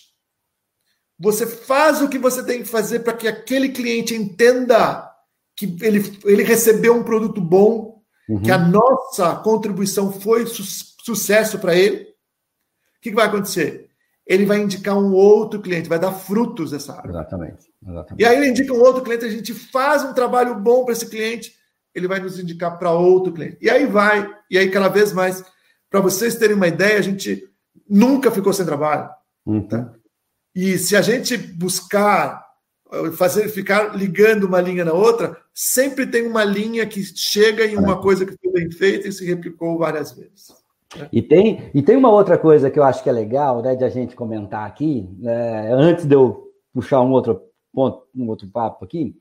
[1.19, 5.11] você faz o que você tem que fazer para que aquele cliente entenda
[5.57, 7.94] que ele, ele recebeu um produto bom,
[8.29, 8.43] uhum.
[8.43, 10.63] que a nossa contribuição foi su
[11.05, 13.91] sucesso para ele, o que, que vai acontecer?
[14.27, 17.11] Ele vai indicar um outro cliente, vai dar frutos dessa área.
[17.11, 18.23] Exatamente, exatamente.
[18.23, 21.07] E aí ele indica um outro cliente, a gente faz um trabalho bom para esse
[21.07, 21.55] cliente,
[21.95, 23.59] ele vai nos indicar para outro cliente.
[23.61, 25.45] E aí vai, e aí cada vez mais,
[25.91, 27.47] para vocês terem uma ideia, a gente
[27.89, 29.11] nunca ficou sem trabalho.
[29.45, 29.69] Uhum.
[29.69, 29.93] Tá?
[30.55, 32.43] E se a gente buscar
[33.13, 38.01] fazer ficar ligando uma linha na outra, sempre tem uma linha que chega em uma
[38.01, 40.53] coisa que foi bem feita e se replicou várias vezes.
[41.13, 43.85] E tem, e tem uma outra coisa que eu acho que é legal né, de
[43.85, 47.43] a gente comentar aqui, né, antes de eu puxar um outro
[47.73, 49.17] ponto, um outro papo aqui,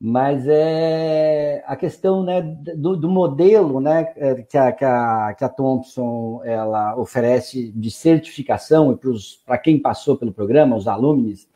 [0.00, 5.44] mas é a questão né, do, do modelo né, é, que, a, que, a, que
[5.44, 8.98] a Thompson ela oferece de certificação
[9.44, 11.46] para quem passou pelo programa, os alunos,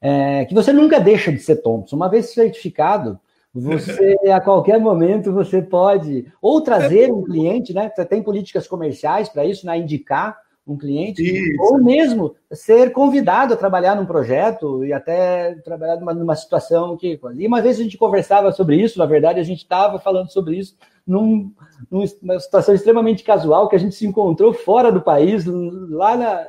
[0.00, 1.96] é, que você nunca deixa de ser Thompson.
[1.96, 3.18] Uma vez certificado,
[3.52, 7.90] você a qualquer momento você pode ou trazer um cliente, né?
[7.94, 9.76] Você tem políticas comerciais para isso, né?
[9.78, 11.62] Indicar um cliente, isso.
[11.62, 17.18] ou mesmo ser convidado a trabalhar num projeto e até trabalhar numa, numa situação que.
[17.36, 20.56] E uma vez a gente conversava sobre isso, na verdade, a gente estava falando sobre
[20.56, 20.76] isso
[21.10, 21.52] num,
[21.90, 26.46] numa situação extremamente casual, que a gente se encontrou fora do país, lá na,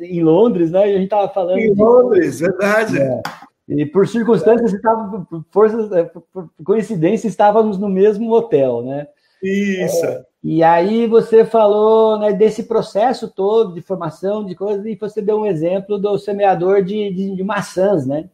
[0.00, 0.88] em Londres, né?
[0.88, 1.58] E a gente estava falando.
[1.58, 2.98] Em Londres, de, verdade.
[2.98, 3.22] É,
[3.68, 9.08] e por circunstâncias, estava, por, forças, é, por coincidência, estávamos no mesmo hotel, né?
[9.42, 10.06] Isso.
[10.06, 15.20] É, e aí você falou né, desse processo todo de formação de coisas, e você
[15.20, 18.30] deu um exemplo do semeador de, de, de maçãs, né?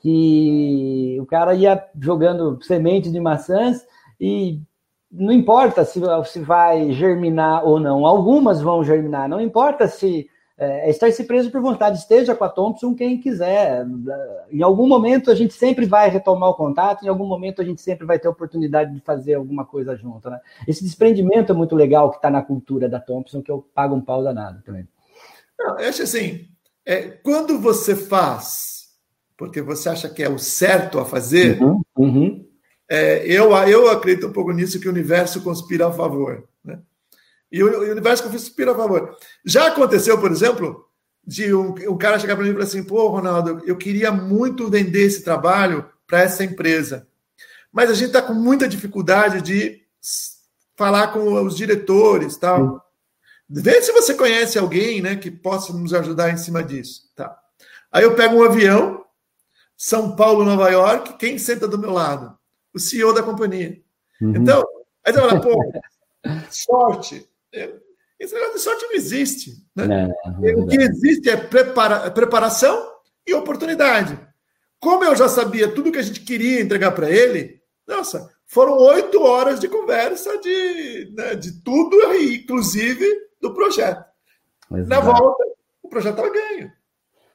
[0.00, 3.84] Que o cara ia jogando sementes de maçãs
[4.20, 4.60] e
[5.10, 10.28] não importa se, se vai germinar ou não, algumas vão germinar, não importa se
[10.58, 13.86] é, estar se preso por vontade, esteja com a Thompson quem quiser.
[14.50, 17.80] Em algum momento a gente sempre vai retomar o contato, em algum momento a gente
[17.80, 20.28] sempre vai ter oportunidade de fazer alguma coisa junto.
[20.28, 20.38] Né?
[20.66, 24.00] Esse desprendimento é muito legal que está na cultura da Thompson, que eu pago um
[24.00, 24.86] pau danado também.
[25.56, 26.48] Não, eu acho assim,
[26.84, 28.88] é, quando você faz,
[29.36, 32.47] porque você acha que é o certo a fazer, uhum, uhum
[32.88, 36.48] é, eu, eu acredito um pouco nisso, que o universo conspira a favor.
[36.64, 36.78] Né?
[37.52, 39.16] E o, o universo conspira a favor.
[39.44, 40.88] Já aconteceu, por exemplo,
[41.26, 44.70] de um, um cara chegar para mim e falar assim: pô, Ronaldo, eu queria muito
[44.70, 47.06] vender esse trabalho para essa empresa,
[47.70, 49.82] mas a gente está com muita dificuldade de
[50.74, 52.82] falar com os diretores tal.
[53.50, 57.10] Vê se você conhece alguém né, que possa nos ajudar em cima disso.
[57.14, 57.36] Tá.
[57.90, 59.04] Aí eu pego um avião,
[59.76, 62.37] São Paulo, Nova York, quem senta do meu lado?
[62.78, 63.80] O CEO da companhia.
[64.20, 64.36] Uhum.
[64.36, 64.64] Então,
[65.04, 65.72] aí você fala, pô,
[66.50, 67.28] sorte.
[68.18, 69.52] Esse negócio de sorte não existe.
[69.76, 69.86] Né?
[69.86, 72.94] Não, não, o que existe é prepara preparação
[73.26, 74.18] e oportunidade.
[74.80, 79.20] Como eu já sabia tudo que a gente queria entregar para ele, nossa, foram oito
[79.22, 83.06] horas de conversa de, né, de tudo, inclusive
[83.40, 84.04] do projeto.
[84.72, 84.88] Exato.
[84.88, 85.44] Na volta,
[85.82, 86.72] o projeto estava ganho.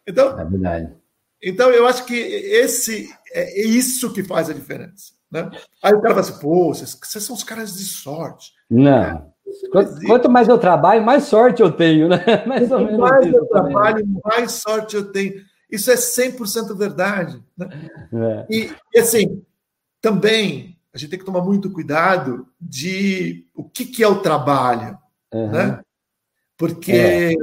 [0.05, 0.93] Então, é verdade.
[1.41, 5.13] então, eu acho que esse é isso que faz a diferença.
[5.33, 5.49] Né?
[5.81, 8.53] Aí o cara fala assim, pô, vocês, vocês são os caras de sorte.
[8.69, 9.33] Não.
[9.71, 12.17] Quanto, quanto, mais eu trabalho, mais sorte eu tenho, né?
[12.45, 15.43] Mais menos mais eu trabalho, mais sorte eu tenho.
[15.69, 17.43] Isso é 100% verdade.
[17.57, 17.67] Né?
[18.13, 18.45] É.
[18.49, 19.43] E, e, assim,
[19.99, 24.97] também a gente tem que tomar muito cuidado de o que, que é o trabalho.
[25.33, 25.51] Uhum.
[25.51, 25.81] Né?
[26.57, 27.33] Porque é.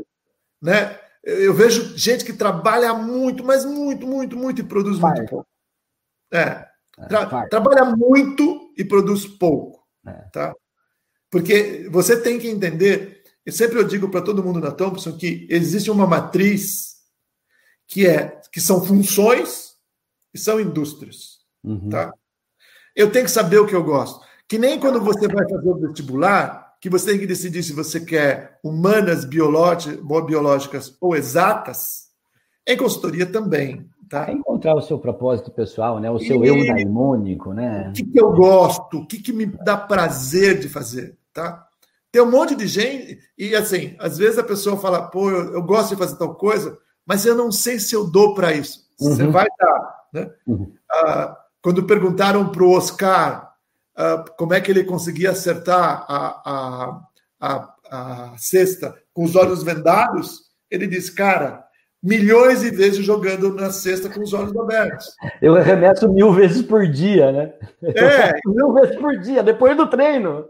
[0.63, 5.47] né, eu vejo gente que trabalha muito, mas muito, muito, muito e produz muito pouco.
[6.33, 6.70] É.
[7.09, 9.87] Tra trabalha muito e produz pouco.
[10.07, 10.13] É.
[10.33, 10.55] Tá?
[11.31, 15.47] Porque você tem que entender, e sempre eu digo para todo mundo na Thompson que
[15.51, 16.97] existe uma matriz
[17.87, 19.75] que é que são funções
[20.33, 21.41] e são indústrias.
[21.63, 21.89] Uhum.
[21.89, 22.13] Tá?
[22.95, 24.25] Eu tenho que saber o que eu gosto.
[24.49, 28.01] Que nem quando você vai fazer o vestibular, que você tem que decidir se você
[28.01, 32.09] quer humanas, biológicas ou exatas,
[32.67, 33.89] em consultoria também.
[34.11, 34.29] Tá?
[34.29, 36.11] É encontrar o seu propósito pessoal, né?
[36.11, 36.49] o seu e...
[36.49, 37.55] eu daimônico.
[37.55, 37.91] Né?
[37.91, 41.17] O que, que eu gosto, o que, que me dá prazer de fazer.
[41.33, 41.65] Tá?
[42.11, 45.63] Tem um monte de gente, e assim, às vezes a pessoa fala, pô, eu, eu
[45.63, 48.81] gosto de fazer tal coisa, mas eu não sei se eu dou para isso.
[49.01, 49.15] Uhum.
[49.15, 50.01] Você vai dar.
[50.13, 50.31] Né?
[50.45, 50.73] Uhum.
[50.91, 53.55] Ah, quando perguntaram para o Oscar
[53.97, 57.01] ah, como é que ele conseguia acertar a, a,
[57.41, 57.75] a,
[58.33, 61.65] a cesta com os olhos vendados, ele disse, cara,
[62.03, 65.15] milhões de vezes jogando na cesta com os olhos abertos.
[65.41, 67.53] Eu arremesso mil vezes por dia, né?
[67.83, 68.33] É.
[68.47, 70.47] mil vezes por dia, depois do treino.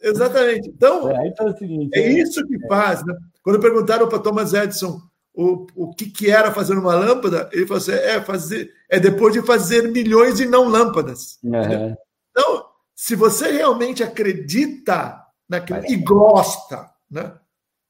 [0.00, 0.68] Exatamente.
[0.68, 3.04] Então, é, então é, seguinte, é, isso que faz.
[3.04, 3.14] Né?
[3.42, 5.00] Quando perguntaram para Thomas Edison
[5.34, 9.32] o, o que, que era fazer uma lâmpada, ele falou assim: é, fazer, é depois
[9.32, 11.38] de fazer milhões e não lâmpadas.
[11.42, 11.96] Uhum.
[12.30, 17.32] Então, se você realmente acredita naquilo e gosta né,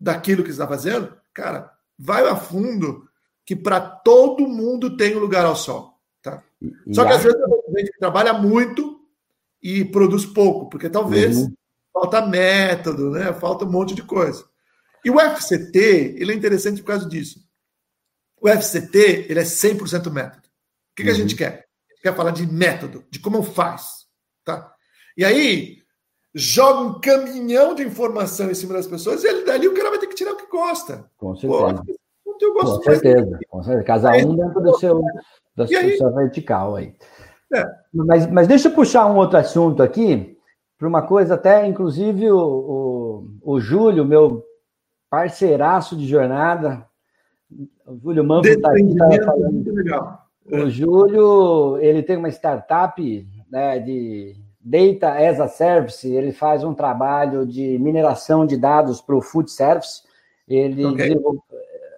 [0.01, 3.09] daquilo que está fazendo, cara, vai a fundo
[3.45, 6.01] que para todo mundo tem um lugar ao sol.
[6.23, 6.43] Tá?
[6.61, 9.01] E Só que às vezes a gente trabalha muito
[9.63, 11.55] e produz pouco, porque talvez uhum.
[11.93, 13.33] falta método, né?
[13.33, 14.45] falta um monte de coisa.
[15.05, 17.41] E o FCT, ele é interessante por causa disso.
[18.41, 20.47] O FCT, ele é 100% método.
[20.47, 21.07] O que, uhum.
[21.07, 21.39] que a gente uhum.
[21.39, 21.53] quer?
[21.53, 24.07] A gente quer falar de método, de como faz.
[24.45, 24.75] Tá?
[25.17, 25.84] E aí,
[26.35, 29.99] joga um caminhão de informação em cima das pessoas e ele, dali o cara vai
[29.99, 31.05] ter que tirar o que gosta.
[31.17, 31.85] Com certeza.
[32.25, 33.85] Pô, eu gosto com certeza, com certeza.
[33.85, 35.01] Cada um dentro do seu,
[35.57, 36.95] da sua, vertical aí.
[37.55, 37.65] É.
[37.93, 40.37] Mas, mas deixa eu puxar um outro assunto aqui,
[40.77, 44.45] para uma coisa até, inclusive, o, o, o Júlio, meu
[45.09, 46.85] parceiraço de jornada.
[47.87, 50.19] O Júlio Manfro está aqui tá falando.
[50.51, 56.73] O Júlio, ele tem uma startup né, de Data as a Service, ele faz um
[56.73, 60.03] trabalho de mineração de dados para o Food Service.
[60.49, 61.15] Ele okay.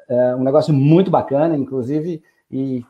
[0.09, 2.85] é, um negócio muito bacana, inclusive, e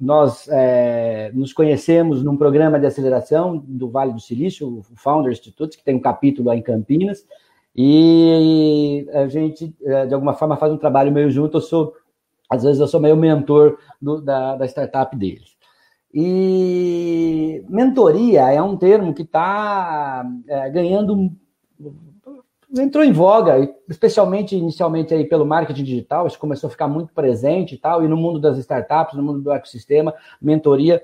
[0.00, 5.76] nós é, nos conhecemos num programa de aceleração do Vale do Silício, o Founder Institute,
[5.76, 7.26] que tem um capítulo lá em Campinas,
[7.74, 11.58] e a gente, é, de alguma forma, faz um trabalho meio junto.
[11.58, 11.94] Eu sou,
[12.50, 15.57] às vezes, eu sou meio mentor do, da, da startup deles.
[16.12, 21.30] E mentoria é um termo que está é, ganhando,
[22.76, 27.74] entrou em voga, especialmente inicialmente aí pelo marketing digital, isso começou a ficar muito presente
[27.74, 31.02] e tal, e no mundo das startups, no mundo do ecossistema, mentoria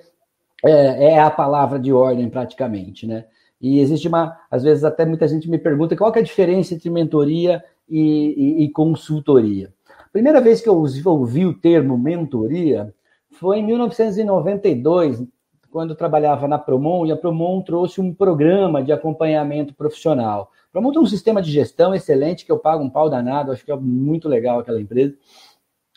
[0.65, 3.27] é, é a palavra de ordem praticamente, né?
[3.61, 6.91] E existe uma, às vezes até muita gente me pergunta qual é a diferença entre
[6.91, 9.73] mentoria e, e, e consultoria.
[10.13, 10.77] Primeira vez que eu
[11.07, 12.95] ouvi o termo mentoria
[13.35, 15.25] foi em 1992,
[15.71, 20.51] quando trabalhava na Promon, e a Promon trouxe um programa de acompanhamento profissional.
[20.69, 23.65] A Promon tem um sistema de gestão excelente, que eu pago um pau danado, acho
[23.65, 25.15] que é muito legal aquela empresa.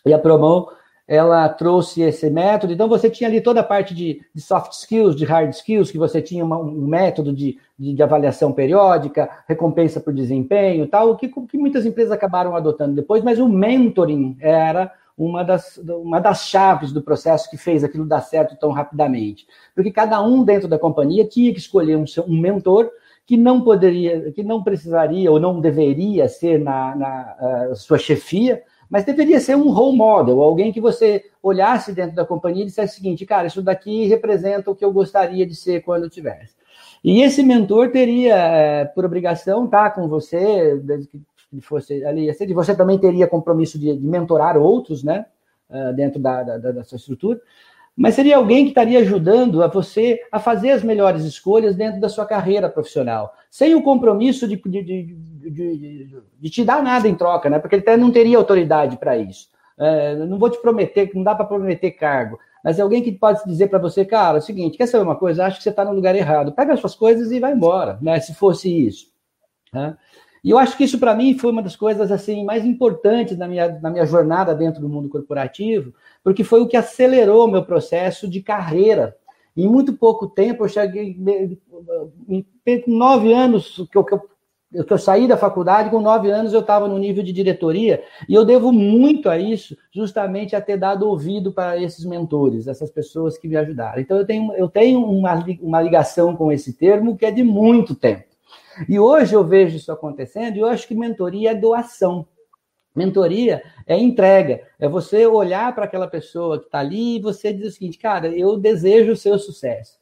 [0.06, 0.66] E a Promon
[1.08, 2.74] ela trouxe esse método.
[2.74, 5.98] Então, você tinha ali toda a parte de, de soft skills, de hard skills, que
[5.98, 11.30] você tinha uma, um método de, de, de, avaliação periódica, recompensa por desempenho tal, que,
[11.30, 16.92] que muitas empresas acabaram adotando depois, mas o mentoring era uma das, uma das chaves
[16.92, 19.48] do processo que fez aquilo dar certo tão rapidamente.
[19.74, 22.92] Porque cada um dentro da companhia tinha que escolher um, um mentor
[23.26, 29.04] que não poderia, que não precisaria ou não deveria ser na, na sua chefia, mas
[29.04, 32.96] deveria ser um role model, alguém que você olhasse dentro da companhia e dissesse o
[32.98, 36.56] seguinte, cara, isso daqui representa o que eu gostaria de ser quando eu tivesse.
[37.04, 40.82] E esse mentor teria, é, por obrigação, estar tá com você,
[41.50, 45.26] que fosse ali, você também teria compromisso de, de mentorar outros, né,
[45.70, 47.40] uh, dentro da, da, da, sua estrutura,
[47.96, 52.10] mas seria alguém que estaria ajudando a você a fazer as melhores escolhas dentro da
[52.10, 57.50] sua carreira profissional, sem o compromisso de, de, de, de te dar nada em troca,
[57.50, 57.58] né?
[57.58, 59.50] Porque ele até não teria autoridade para isso.
[59.80, 63.44] É, não vou te prometer, não dá para prometer cargo, mas é alguém que pode
[63.46, 65.46] dizer para você, cara, é o seguinte, quer saber uma coisa?
[65.46, 66.52] Acho que você está no lugar errado.
[66.52, 68.20] Pega as suas coisas e vai embora, né?
[68.20, 69.08] Se fosse isso.
[69.74, 69.96] Né?
[70.48, 73.50] E eu acho que isso, para mim, foi uma das coisas assim mais importantes na
[73.50, 75.94] minha, na minha jornada dentro do mundo corporativo,
[76.24, 79.14] porque foi o que acelerou o meu processo de carreira.
[79.58, 81.18] Em muito pouco tempo, eu cheguei.
[82.30, 84.22] Em nove anos que eu, que eu,
[84.72, 88.46] eu saí da faculdade, com nove anos eu estava no nível de diretoria, e eu
[88.46, 93.50] devo muito a isso, justamente a ter dado ouvido para esses mentores, essas pessoas que
[93.50, 94.00] me ajudaram.
[94.00, 97.94] Então, eu tenho, eu tenho uma, uma ligação com esse termo que é de muito
[97.94, 98.37] tempo.
[98.88, 102.28] E hoje eu vejo isso acontecendo e eu acho que mentoria é doação.
[102.96, 107.68] Mentoria é entrega, é você olhar para aquela pessoa que está ali e você dizer
[107.68, 110.00] o seguinte, cara, eu desejo o seu sucesso.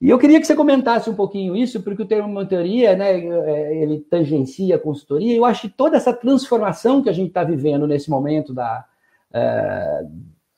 [0.00, 3.82] E eu queria que você comentasse um pouquinho isso, porque o termo mentoria, né, é,
[3.82, 5.34] ele tangencia a consultoria.
[5.34, 8.84] Eu acho que toda essa transformação que a gente está vivendo nesse momento da,
[9.32, 10.04] é,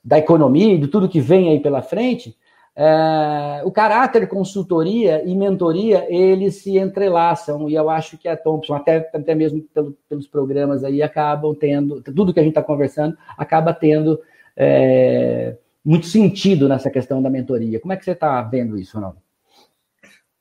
[0.03, 2.35] da economia e de tudo que vem aí pela frente,
[2.79, 8.75] é, o caráter consultoria e mentoria, eles se entrelaçam, e eu acho que a Thompson,
[8.75, 13.17] até, até mesmo pelo, pelos programas aí, acabam tendo, tudo que a gente está conversando,
[13.35, 14.21] acaba tendo
[14.55, 17.79] é, muito sentido nessa questão da mentoria.
[17.79, 19.17] Como é que você está vendo isso, Ronaldo?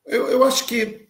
[0.04, 1.08] Eu, eu acho que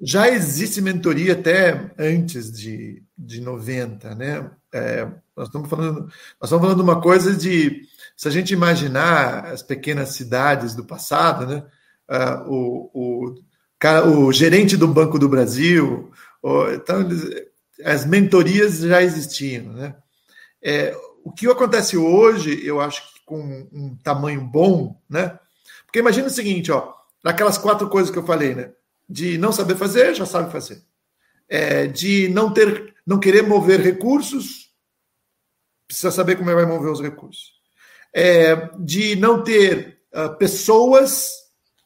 [0.00, 4.50] já existe mentoria até antes de, de 90, né?
[4.72, 6.12] É, nós estamos falando, nós
[6.44, 7.82] estamos falando uma coisa de
[8.20, 11.64] se a gente imaginar as pequenas cidades do passado, né?
[12.06, 16.12] Uh, o, o, o gerente do Banco do Brasil,
[16.42, 17.08] o, então,
[17.82, 19.96] as mentorias já existiam, né?
[20.62, 20.94] É,
[21.24, 25.38] o que acontece hoje, eu acho que com um tamanho bom, né?
[25.86, 26.92] Porque imagina o seguinte, ó,
[27.24, 28.70] naquelas quatro coisas que eu falei, né?
[29.08, 30.82] De não saber fazer, já sabe fazer.
[31.48, 34.74] É, de não ter, não querer mover recursos,
[35.86, 37.59] precisa saber como é vai mover os recursos
[38.14, 41.32] é, de não ter uh, pessoas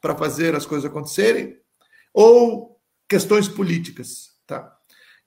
[0.00, 1.56] para fazer as coisas acontecerem,
[2.12, 4.30] ou questões políticas.
[4.46, 4.70] Tá?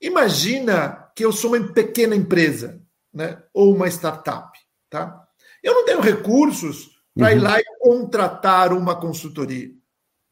[0.00, 2.80] Imagina que eu sou uma pequena empresa,
[3.12, 3.42] né?
[3.52, 4.56] ou uma startup.
[4.88, 5.26] Tá?
[5.62, 7.36] Eu não tenho recursos para uhum.
[7.36, 9.70] ir lá e contratar uma consultoria.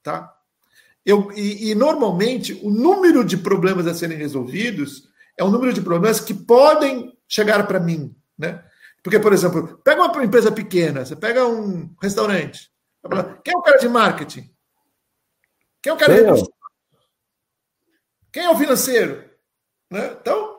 [0.02, 0.32] Tá?
[1.04, 5.80] Eu, e, e, normalmente o número de problemas a serem resolvidos é o número de
[5.80, 8.14] problemas que podem chegar para mim.
[8.38, 8.62] Né?
[9.06, 12.72] Porque, por exemplo, pega uma empresa pequena, você pega um restaurante.
[13.44, 14.52] Quem é o cara de marketing?
[15.80, 16.48] Quem é o cara de recursos?
[18.32, 19.30] Quem é o financeiro?
[19.92, 20.16] Né?
[20.20, 20.58] Então,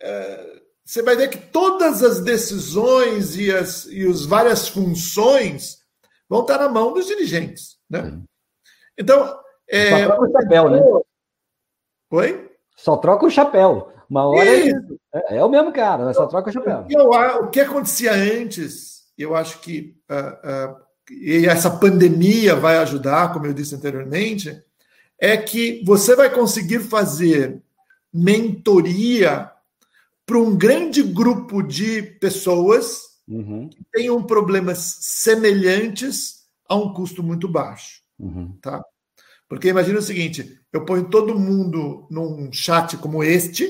[0.00, 5.84] é, você vai ver que todas as decisões e as e os várias funções
[6.28, 7.76] vão estar na mão dos dirigentes.
[7.90, 8.22] Né?
[8.96, 9.36] Então.
[9.68, 10.80] É, o chapéu, né?
[12.12, 12.49] Oi?
[12.82, 13.92] Só troca o chapéu.
[14.08, 14.70] Uma hora é,
[15.14, 16.12] é, é, o mesmo cara, né?
[16.12, 16.84] só troca o chapéu.
[16.88, 20.76] Eu, o que acontecia antes, eu acho que uh, uh,
[21.10, 24.62] e essa pandemia vai ajudar, como eu disse anteriormente,
[25.18, 27.60] é que você vai conseguir fazer
[28.12, 29.50] mentoria
[30.24, 33.68] para um grande grupo de pessoas uhum.
[33.68, 38.02] que tenham problemas semelhantes a um custo muito baixo.
[38.18, 38.56] Uhum.
[38.60, 38.82] Tá?
[39.50, 43.68] Porque imagina o seguinte: eu ponho todo mundo num chat como este,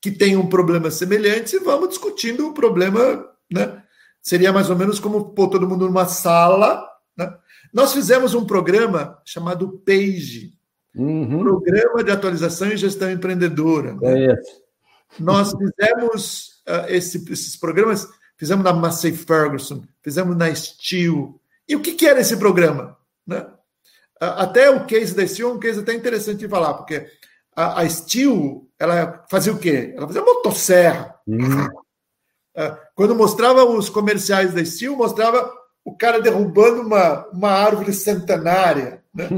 [0.00, 3.84] que tem um problema semelhante e vamos discutindo o problema, né?
[4.20, 6.84] Seria mais ou menos como pôr todo mundo numa sala.
[7.16, 7.32] Né?
[7.72, 10.52] Nós fizemos um programa chamado PAGE,
[10.96, 11.38] uhum.
[11.38, 13.94] Programa de Atualização e Gestão Empreendedora.
[13.94, 14.32] Né?
[14.32, 14.36] É
[15.20, 21.40] Nós fizemos uh, esse, esses programas, fizemos na Massey Ferguson, fizemos na Steel.
[21.68, 22.96] E o que, que era esse programa?
[23.24, 23.46] Né?
[24.22, 27.06] Uh, até o case da Steel é um case até interessante de falar, porque
[27.54, 29.94] a, a Steel, ela fazia o quê?
[29.96, 31.14] Ela fazia motosserra.
[31.26, 31.66] Hum.
[32.56, 35.50] É, quando mostrava os comerciais da Steel, mostrava
[35.84, 39.02] o cara derrubando uma, uma árvore centenária.
[39.14, 39.28] Né?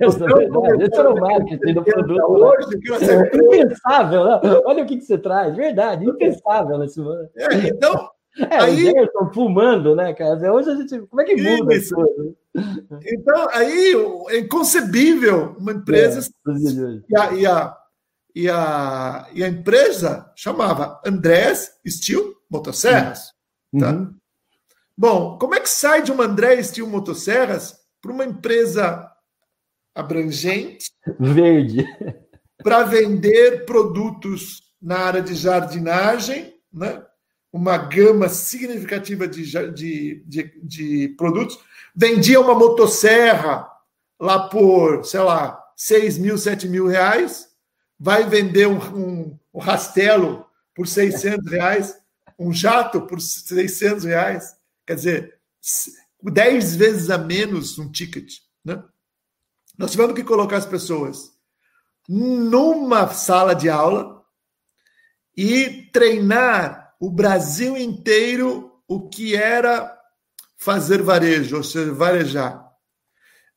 [0.00, 2.14] Esse era o marketing do produto.
[2.14, 2.24] Né?
[2.24, 2.66] Hoje,
[3.10, 4.40] é impensável, né?
[4.64, 7.30] olha o que, que você traz, verdade, impensável momento.
[7.36, 10.52] É, então, é, aí, o Gerson fumando, né, cara?
[10.52, 10.98] Hoje a gente.
[11.06, 11.94] Como é que muda isso?
[13.06, 13.94] Então, aí
[14.28, 16.20] é inconcebível uma empresa.
[16.20, 17.76] É, e, a, e, a,
[18.34, 23.32] e, a, e a empresa chamava Andrés Steel Motosserras.
[23.72, 23.80] Uhum.
[23.80, 23.92] Tá?
[23.92, 24.14] Uhum.
[24.96, 29.10] Bom, como é que sai de uma Andrés Steel Motosserras para uma empresa
[29.94, 30.92] abrangente?
[31.18, 31.84] Verde.
[32.62, 37.02] Para vender produtos na área de jardinagem, né?
[37.54, 41.56] Uma gama significativa de, de, de, de produtos,
[41.94, 43.70] vendia uma motosserra
[44.18, 47.54] lá por, sei lá, 6 mil, 7 mil reais,
[47.96, 50.44] vai vender um, um, um rastelo
[50.74, 51.96] por 600 reais,
[52.36, 55.38] um jato por 600 reais, quer dizer,
[56.24, 58.38] 10 vezes a menos um ticket.
[58.64, 58.82] Né?
[59.78, 61.32] Nós tivemos que colocar as pessoas
[62.08, 64.24] numa sala de aula
[65.36, 69.94] e treinar o Brasil inteiro o que era
[70.56, 72.66] fazer varejo, ou seja, varejar.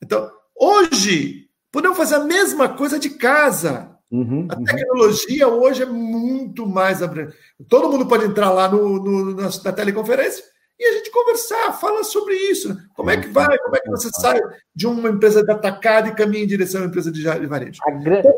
[0.04, 3.98] Então, hoje, podemos fazer a mesma coisa de casa.
[4.12, 4.64] Uhum, a uhum.
[4.66, 5.62] tecnologia uhum.
[5.62, 7.38] hoje é muito mais abrangente.
[7.70, 10.44] Todo mundo pode entrar lá no, no, na, na teleconferência
[10.80, 12.78] e a gente conversar, fala sobre isso.
[12.96, 13.58] Como é que vai?
[13.58, 14.40] Como é que você sai
[14.76, 17.80] de uma empresa de atacado e caminha em direção a uma empresa de varejo?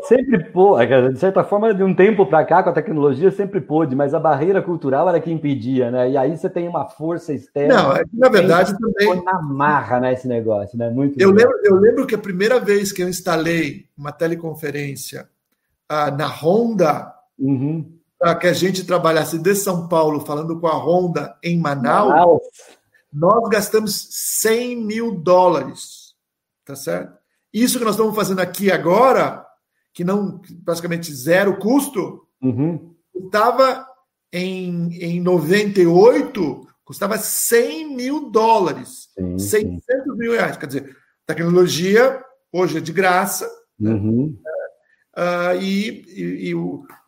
[0.04, 3.94] Sempre pô, de certa forma, de um tempo para cá, com a tecnologia, sempre pôde,
[3.94, 6.10] mas a barreira cultural era que impedia, né?
[6.10, 7.74] E aí você tem uma força externa.
[7.74, 9.22] Não, é na verdade também.
[9.22, 10.88] na marra, né, esse negócio, né?
[10.88, 15.28] Muito eu lembro, eu lembro que a primeira vez que eu instalei uma teleconferência
[15.92, 17.14] uh, na Honda.
[17.38, 22.10] Uhum para que a gente trabalhasse de São Paulo, falando com a Honda em Manaus,
[22.10, 22.42] Manaus,
[23.10, 24.08] nós gastamos
[24.42, 26.14] 100 mil dólares.
[26.62, 27.18] Tá certo?
[27.50, 29.46] Isso que nós estamos fazendo aqui agora,
[29.94, 32.94] que não praticamente zero custo, uhum.
[33.10, 33.86] custava
[34.30, 39.08] em, em 98, custava 100 mil dólares.
[39.16, 40.18] Sim, 600 sim.
[40.18, 40.58] mil reais.
[40.58, 40.96] Quer dizer,
[41.26, 43.50] tecnologia hoje é de graça.
[43.80, 44.38] Uhum
[45.16, 46.54] uh, e, e,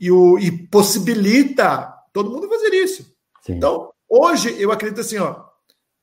[0.00, 3.14] e, o, e, possibilita todo mundo fazer isso.
[3.42, 3.54] Sim.
[3.54, 5.44] Então, hoje, eu acredito assim, ó,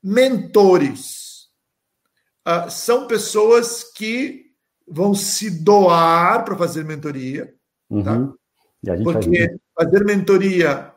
[0.03, 1.49] mentores
[2.47, 4.45] uh, são pessoas que
[4.87, 7.53] vão se doar para fazer mentoria,
[7.89, 8.03] uhum.
[8.03, 8.33] tá?
[9.03, 10.93] Porque faz fazer mentoria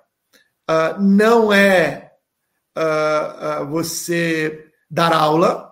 [0.71, 2.11] uh, não é
[3.69, 5.71] você dar aula,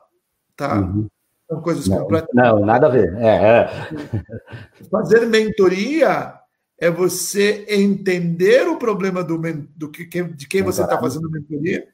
[0.55, 0.81] tá?
[0.81, 1.09] Uhum.
[1.51, 2.46] São coisas não, completamente.
[2.46, 3.12] Não, nada a ver.
[3.16, 3.68] É, é.
[4.88, 6.32] Fazer mentoria
[6.78, 9.36] é você entender o problema do,
[9.76, 11.88] do que, de quem você está fazendo mentoria,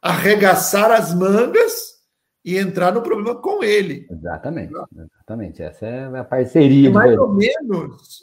[0.00, 1.96] arregaçar as mangas
[2.44, 4.06] e entrar no problema com ele.
[4.08, 5.62] Exatamente, exatamente.
[5.62, 6.88] Essa é a parceria.
[6.88, 8.22] E mais ou menos,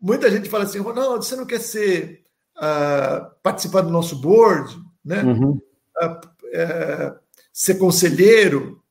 [0.00, 2.24] muita gente fala assim, Ronaldo, você não quer ser
[2.58, 5.22] uh, participar do nosso board, né?
[5.22, 5.60] Uhum.
[6.02, 7.18] Uh, uh,
[7.52, 8.81] ser conselheiro?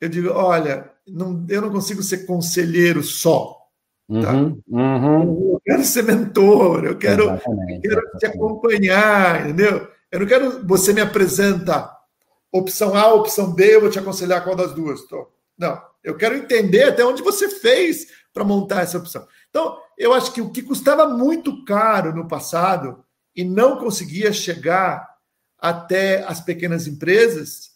[0.00, 3.56] Eu digo, olha, não, eu não consigo ser conselheiro só.
[4.08, 4.32] Tá?
[4.32, 5.52] Uhum, uhum.
[5.52, 9.88] Eu quero ser mentor, eu quero, eu quero te acompanhar, entendeu?
[10.10, 11.96] Eu não quero você me apresenta
[12.50, 15.02] opção A, opção B, eu vou te aconselhar qual das duas.
[15.02, 15.30] Tô.
[15.56, 19.26] Não, eu quero entender até onde você fez para montar essa opção.
[19.48, 25.08] Então, eu acho que o que custava muito caro no passado e não conseguia chegar
[25.58, 27.70] até as pequenas empresas,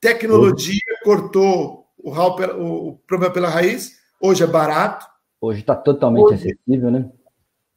[0.00, 5.06] tecnologia cortou o, o, o problema pela raiz, hoje é barato.
[5.40, 7.10] Hoje está totalmente hoje, acessível, né?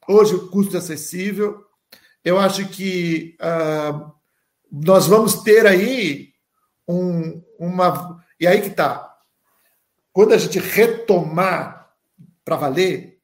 [0.07, 1.63] Hoje o custo é acessível.
[2.23, 4.11] Eu acho que uh,
[4.71, 6.33] nós vamos ter aí
[6.87, 8.23] um, uma.
[8.39, 9.09] E aí que está.
[10.11, 11.91] Quando a gente retomar
[12.45, 13.19] para valer,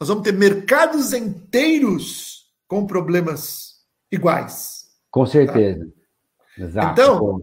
[0.00, 4.86] nós vamos ter mercados inteiros com problemas iguais.
[5.10, 5.84] Com certeza.
[5.84, 6.62] Tá?
[6.62, 6.92] Exato.
[6.92, 7.42] Então,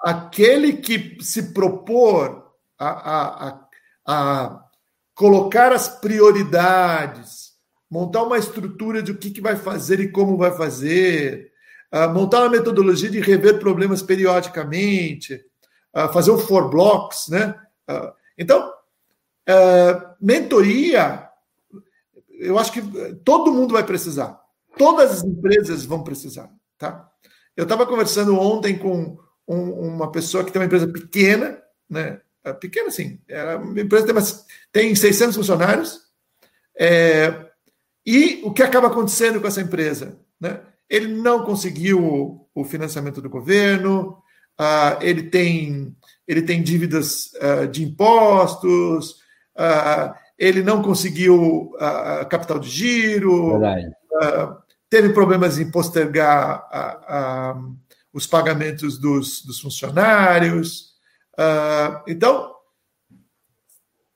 [0.00, 3.60] aquele que se propor a, a, a,
[4.06, 4.64] a
[5.14, 7.50] colocar as prioridades,
[7.90, 11.52] montar uma estrutura de o que, que vai fazer e como vai fazer,
[11.92, 15.34] uh, montar uma metodologia de rever problemas periodicamente,
[15.94, 17.54] uh, fazer o four blocks, né?
[17.88, 18.72] Uh, então,
[20.20, 21.28] mentoria,
[22.38, 22.80] eu acho que
[23.24, 24.40] todo mundo vai precisar.
[24.78, 26.48] Todas as empresas vão precisar,
[26.78, 27.10] tá?
[27.56, 29.18] Eu estava conversando ontem com
[29.52, 32.20] um, uma pessoa que tem uma empresa pequena, né?
[32.42, 34.14] É pequena, assim, é uma empresa tem,
[34.72, 36.00] tem 600 funcionários,
[36.78, 37.50] é,
[38.06, 40.18] e o que acaba acontecendo com essa empresa?
[40.40, 40.60] Né?
[40.88, 44.22] Ele não conseguiu o financiamento do governo,
[44.58, 45.94] uh, ele, tem,
[46.26, 49.12] ele tem dívidas uh, de impostos,
[49.56, 51.70] uh, ele não conseguiu
[52.30, 53.60] capital de giro,
[54.88, 57.60] teve problemas em postergar a
[58.12, 60.94] os pagamentos dos, dos funcionários.
[61.38, 62.54] Uh, então,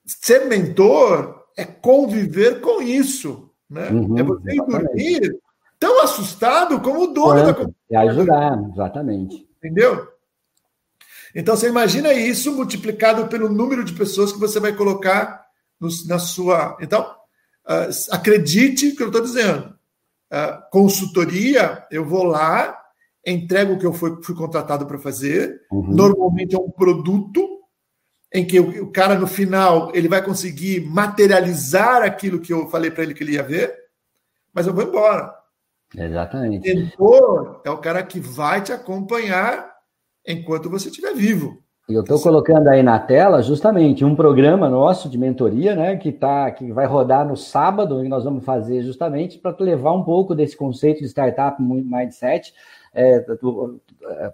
[0.05, 3.51] ser mentor é conviver com isso.
[3.69, 3.89] Né?
[3.91, 5.41] Uhum, é você ir dormir
[5.79, 7.47] tão assustado como o dono Quanto?
[7.47, 7.75] da companhia.
[7.91, 9.49] É ajudar, exatamente.
[9.59, 10.09] Entendeu?
[11.35, 15.45] Então, você imagina isso multiplicado pelo número de pessoas que você vai colocar
[15.81, 16.77] no, na sua.
[16.81, 17.03] Então,
[17.67, 19.75] uh, acredite que eu estou dizendo.
[20.33, 22.84] Uh, consultoria, eu vou lá,
[23.27, 25.63] entrego o que eu fui, fui contratado para fazer.
[25.71, 25.89] Uhum.
[25.89, 27.61] Normalmente é um produto
[28.33, 32.91] em que o, o, cara no final ele vai conseguir materializar aquilo que eu falei
[32.91, 33.73] para ele que ele ia ver,
[34.53, 35.33] mas eu vou embora.
[35.97, 36.75] Exatamente.
[36.75, 39.73] Mentor é o cara que vai te acompanhar
[40.27, 41.63] enquanto você estiver vivo.
[41.89, 46.11] E eu estou colocando aí na tela justamente um programa nosso de mentoria, né, que
[46.11, 50.35] tá, que vai rodar no sábado, e nós vamos fazer justamente para levar um pouco
[50.35, 52.55] desse conceito de startup mindset
[52.95, 54.33] é, é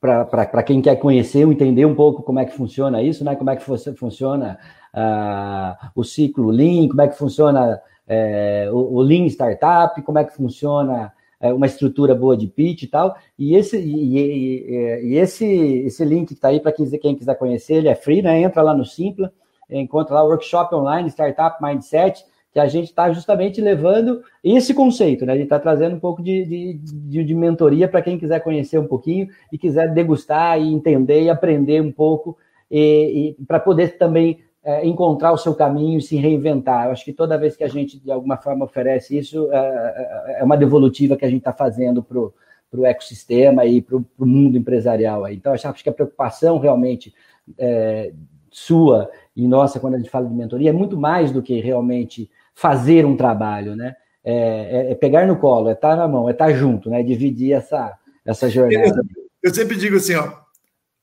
[0.00, 3.34] para quem quer conhecer, entender um pouco como é que funciona isso, né?
[3.34, 3.64] Como é que
[3.96, 4.58] funciona
[4.94, 10.34] uh, o ciclo Lean, como é que funciona é, o, Lean Startup, como é que
[10.34, 13.16] funciona é, uma estrutura boa de pitch e tal.
[13.38, 17.34] E esse, e, e, e esse, esse link que está aí para quem, quem, quiser
[17.34, 18.40] conhecer, ele é free, né?
[18.40, 19.32] Entra lá no Simpla,
[19.68, 22.24] encontra lá o workshop online, Startup Mindset,
[22.58, 25.32] que a gente está justamente levando esse conceito, né?
[25.32, 28.78] A gente está trazendo um pouco de, de, de, de mentoria para quem quiser conhecer
[28.78, 32.36] um pouquinho e quiser degustar e entender e aprender um pouco
[32.68, 36.86] e, e para poder também é, encontrar o seu caminho e se reinventar.
[36.86, 40.40] Eu acho que toda vez que a gente, de alguma forma, oferece isso, é, é,
[40.40, 44.58] é uma devolutiva que a gente está fazendo para o ecossistema e para o mundo
[44.58, 45.28] empresarial.
[45.28, 47.14] Então, acho que a preocupação realmente
[47.56, 48.12] é,
[48.50, 52.28] sua e nossa, quando a gente fala de mentoria, é muito mais do que realmente
[52.58, 53.94] fazer um trabalho, né?
[54.24, 57.04] É, é, é pegar no colo, é estar na mão, é estar junto, né?
[57.04, 58.98] Dividir essa, essa jornada.
[58.98, 59.04] Eu,
[59.44, 60.26] eu sempre digo assim, ó,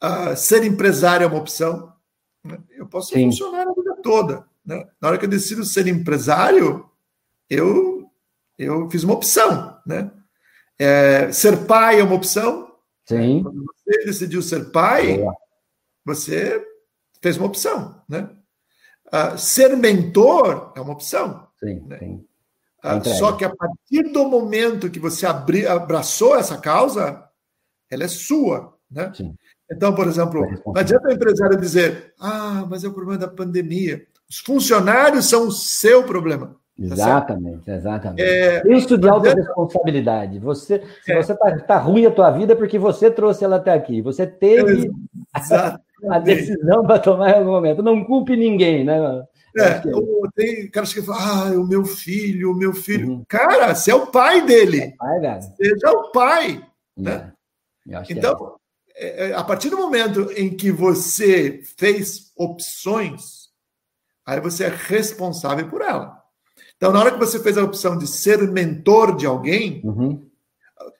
[0.03, 1.93] uh, ser empresário é uma opção,
[2.43, 2.59] né?
[2.77, 4.45] Eu posso ser funcionário a vida toda.
[4.65, 4.85] Né?
[4.99, 6.89] Na hora que eu decido ser empresário,
[7.49, 8.11] eu,
[8.57, 9.77] eu fiz uma opção.
[9.87, 10.11] Né?
[10.77, 12.69] É, ser pai é uma opção.
[13.05, 13.43] Sim.
[13.43, 15.23] Quando você decidiu ser pai,
[16.03, 16.61] você
[17.21, 18.03] fez uma opção.
[18.09, 18.29] Né?
[19.15, 21.47] Uh, ser mentor é uma opção.
[21.57, 21.97] Sim, né?
[21.99, 22.25] sim.
[22.83, 27.23] Uh, só que a partir do momento que você abri, abraçou essa causa,
[27.89, 28.73] ela é sua.
[28.91, 29.11] Né?
[29.15, 29.33] Sim.
[29.71, 34.05] Então, por exemplo, não adianta o empresário dizer, ah, mas é o problema da pandemia.
[34.29, 36.57] Os funcionários são o seu problema.
[36.77, 38.21] Tá exatamente, exatamente.
[38.21, 40.39] É, Isso de alta responsabilidade.
[40.39, 41.23] Você, se é.
[41.23, 44.01] você está tá ruim a tua vida é porque você trouxe ela até aqui.
[44.01, 44.91] Você teve
[45.33, 45.79] a,
[46.09, 47.81] a decisão para tomar em algum momento.
[47.81, 49.25] Não culpe ninguém, né?
[49.57, 49.81] É, é.
[50.35, 53.09] tem caras que falam, ah, o meu filho, o meu filho.
[53.09, 53.25] Uhum.
[53.27, 54.81] Cara, você é o pai dele.
[54.81, 55.41] É pai, velho.
[55.55, 56.67] Seja o pai.
[56.97, 57.31] Né?
[57.89, 58.03] É.
[58.09, 58.55] Então,
[58.95, 63.49] é, é, a partir do momento em que você fez opções,
[64.25, 66.21] aí você é responsável por ela.
[66.75, 70.29] Então, na hora que você fez a opção de ser mentor de alguém, uhum.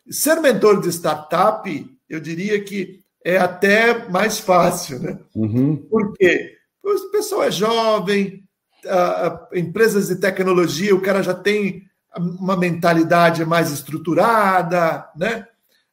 [0.10, 5.20] ser mentor de startup, eu diria que é até mais fácil, né?
[5.36, 5.76] Uhum.
[5.76, 6.56] Por quê?
[6.82, 8.48] Porque a pessoa é jovem,
[8.86, 11.84] uh, empresas de tecnologia, o cara já tem
[12.16, 15.46] uma mentalidade mais estruturada, né?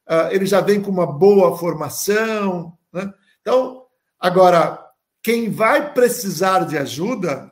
[0.06, 2.76] Ah, ele já vem com uma boa formação.
[2.92, 3.12] Né?
[3.40, 3.84] Então,
[4.20, 4.78] agora,
[5.22, 7.50] quem vai precisar de ajuda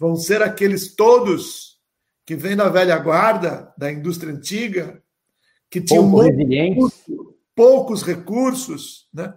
[0.00, 1.78] vão ser aqueles todos
[2.26, 5.00] que vêm da velha guarda, da indústria antiga,
[5.70, 7.21] que tinham recurso,
[7.54, 9.34] poucos recursos, né?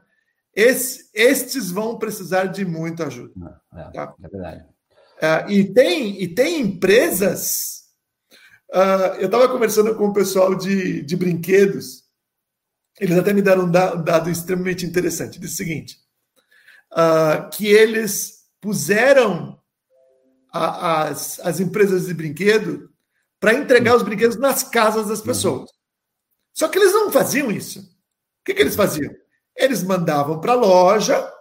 [0.53, 3.33] Esse, estes vão precisar de muita ajuda.
[3.73, 4.15] É, tá?
[4.23, 4.65] é verdade.
[5.17, 7.83] Uh, e, tem, e tem empresas.
[8.73, 12.05] Uh, eu estava conversando com o pessoal de, de brinquedos
[12.99, 15.39] eles até me deram um dado extremamente interessante.
[15.39, 15.97] Diz o seguinte:
[16.93, 19.59] uh, que eles puseram
[20.51, 22.89] a, as, as empresas de brinquedo
[23.39, 25.69] para entregar os brinquedos nas casas das pessoas.
[26.53, 27.94] Só que eles não faziam isso.
[28.45, 29.11] O que, que eles faziam?
[29.55, 31.33] Eles mandavam para a loja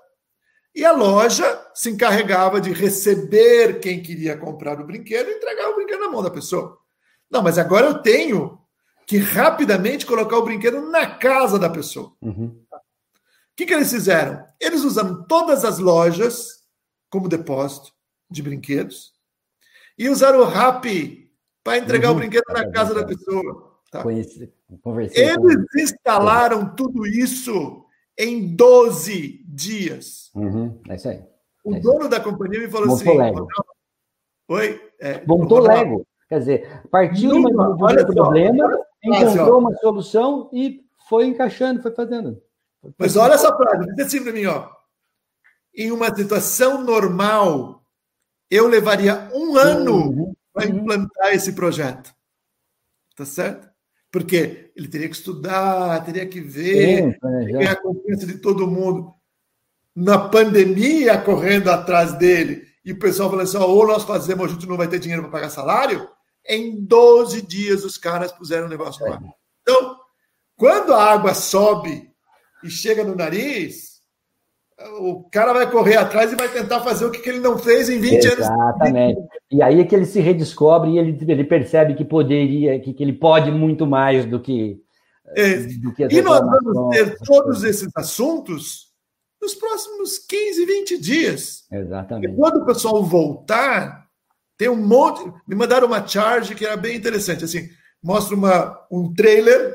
[0.75, 1.45] e a loja
[1.75, 6.23] se encarregava de receber quem queria comprar o brinquedo e entregar o brinquedo na mão
[6.23, 6.79] da pessoa.
[7.31, 8.59] Não, mas agora eu tenho
[9.07, 12.11] que rapidamente colocar o brinquedo na casa da pessoa.
[12.23, 12.59] Uhum.
[12.73, 14.43] O que, que eles fizeram?
[14.59, 16.65] Eles usaram todas as lojas
[17.11, 17.93] como depósito
[18.31, 19.13] de brinquedos
[19.99, 20.87] e usaram o RAP
[21.63, 22.17] para entregar uhum.
[22.17, 23.79] o brinquedo na casa da pessoa.
[23.91, 24.03] Tá?
[24.83, 25.79] Conheci, Eles com...
[25.79, 27.85] instalaram tudo isso
[28.19, 30.31] em 12 dias.
[30.35, 30.81] Uhum.
[30.89, 31.23] É isso aí.
[31.65, 33.49] O é dono da companhia me falou Montou assim: Lego.
[34.49, 34.91] Oi?
[35.01, 36.07] É, Montou Lego.
[36.29, 42.43] Quer dizer, partiu de um problema, encontrou uma solução e foi encaixando, foi fazendo.
[42.99, 44.69] Mas olha essa frase, diz assim para mim, ó.
[45.75, 47.85] Em uma situação normal,
[48.51, 50.79] eu levaria um ano uhum, para uhum.
[50.79, 52.15] implantar esse projeto.
[53.17, 53.74] Tá certo?
[54.15, 59.13] Porque ele teria que estudar, teria que ver, Sim, ganhar a confiança de todo mundo.
[59.93, 64.69] Na pandemia, correndo atrás dele, e o pessoal falando assim: ou nós fazemos, a gente
[64.69, 66.09] não vai ter dinheiro para pagar salário,
[66.47, 69.21] em 12 dias os caras puseram o negócio no ar.
[69.63, 69.97] Então,
[70.55, 72.09] quando a água sobe
[72.63, 73.94] e chega no nariz,
[74.99, 77.99] o cara vai correr atrás e vai tentar fazer o que ele não fez em
[77.99, 78.43] 20 Exatamente.
[78.43, 78.49] anos.
[78.49, 79.21] Exatamente.
[79.51, 83.03] E aí é que ele se redescobre e ele, ele percebe que poderia, que, que
[83.03, 84.81] ele pode muito mais do que.
[85.37, 85.57] É.
[85.57, 88.93] Do que e nós vamos ter todos esses assuntos
[89.41, 91.65] nos próximos 15, 20 dias.
[91.71, 92.33] Exatamente.
[92.33, 94.07] E quando o pessoal voltar,
[94.59, 95.23] tem um monte.
[95.47, 97.45] Me mandaram uma charge que era bem interessante.
[97.45, 97.69] Assim,
[98.03, 99.75] mostra uma, um trailer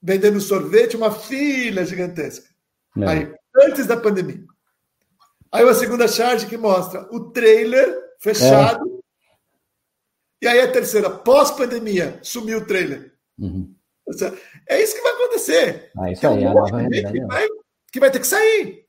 [0.00, 2.46] vendendo sorvete, uma fila gigantesca.
[2.94, 3.08] Não.
[3.08, 4.44] Aí, antes da pandemia.
[5.52, 8.84] Aí uma segunda charge que mostra o trailer fechado.
[8.88, 9.04] É.
[10.44, 13.14] E aí a terceira, pós-pandemia, sumiu o trailer.
[13.38, 13.74] Uhum.
[14.68, 15.90] É isso que vai acontecer.
[15.96, 17.18] Ah, isso aí, um a nova realidade.
[17.18, 17.48] Que vai,
[17.92, 18.84] que vai ter que sair.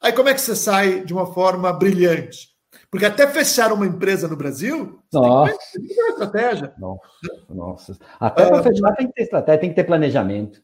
[0.00, 2.54] Aí como é que você sai de uma forma brilhante?
[2.90, 5.52] Porque até fechar uma empresa no Brasil, nossa.
[5.72, 6.74] tem que ter uma estratégia.
[6.78, 7.98] Nossa, nossa.
[8.20, 10.62] Até para ah, fechar tem que ter estratégia, tem que ter planejamento.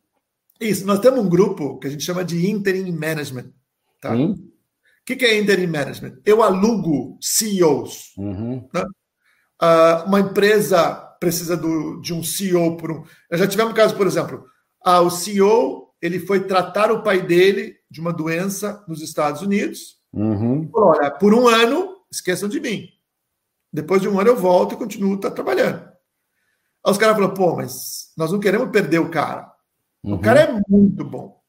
[0.60, 3.50] Isso, nós temos um grupo que a gente chama de Interim Management.
[4.00, 4.14] Tá?
[4.14, 4.36] O
[5.04, 6.18] que, que é Interim Management?
[6.24, 8.12] Eu alugo CEOs.
[8.18, 8.68] Uhum.
[8.72, 8.84] Né?
[9.62, 13.04] Uh, uma empresa precisa do, de um CEO por um.
[13.32, 14.44] Já tivemos um caso, por exemplo,
[14.84, 19.98] ah, o CEO ele foi tratar o pai dele de uma doença nos Estados Unidos.
[20.12, 20.68] Uhum.
[20.70, 22.88] Falou, olha, por um ano, esqueçam de mim.
[23.72, 25.82] Depois de um ano eu volto e continuo tá trabalhando.
[26.84, 29.49] Aí os caras falaram, pô, mas nós não queremos perder o cara.
[30.02, 30.14] Uhum.
[30.14, 31.40] O cara é muito bom.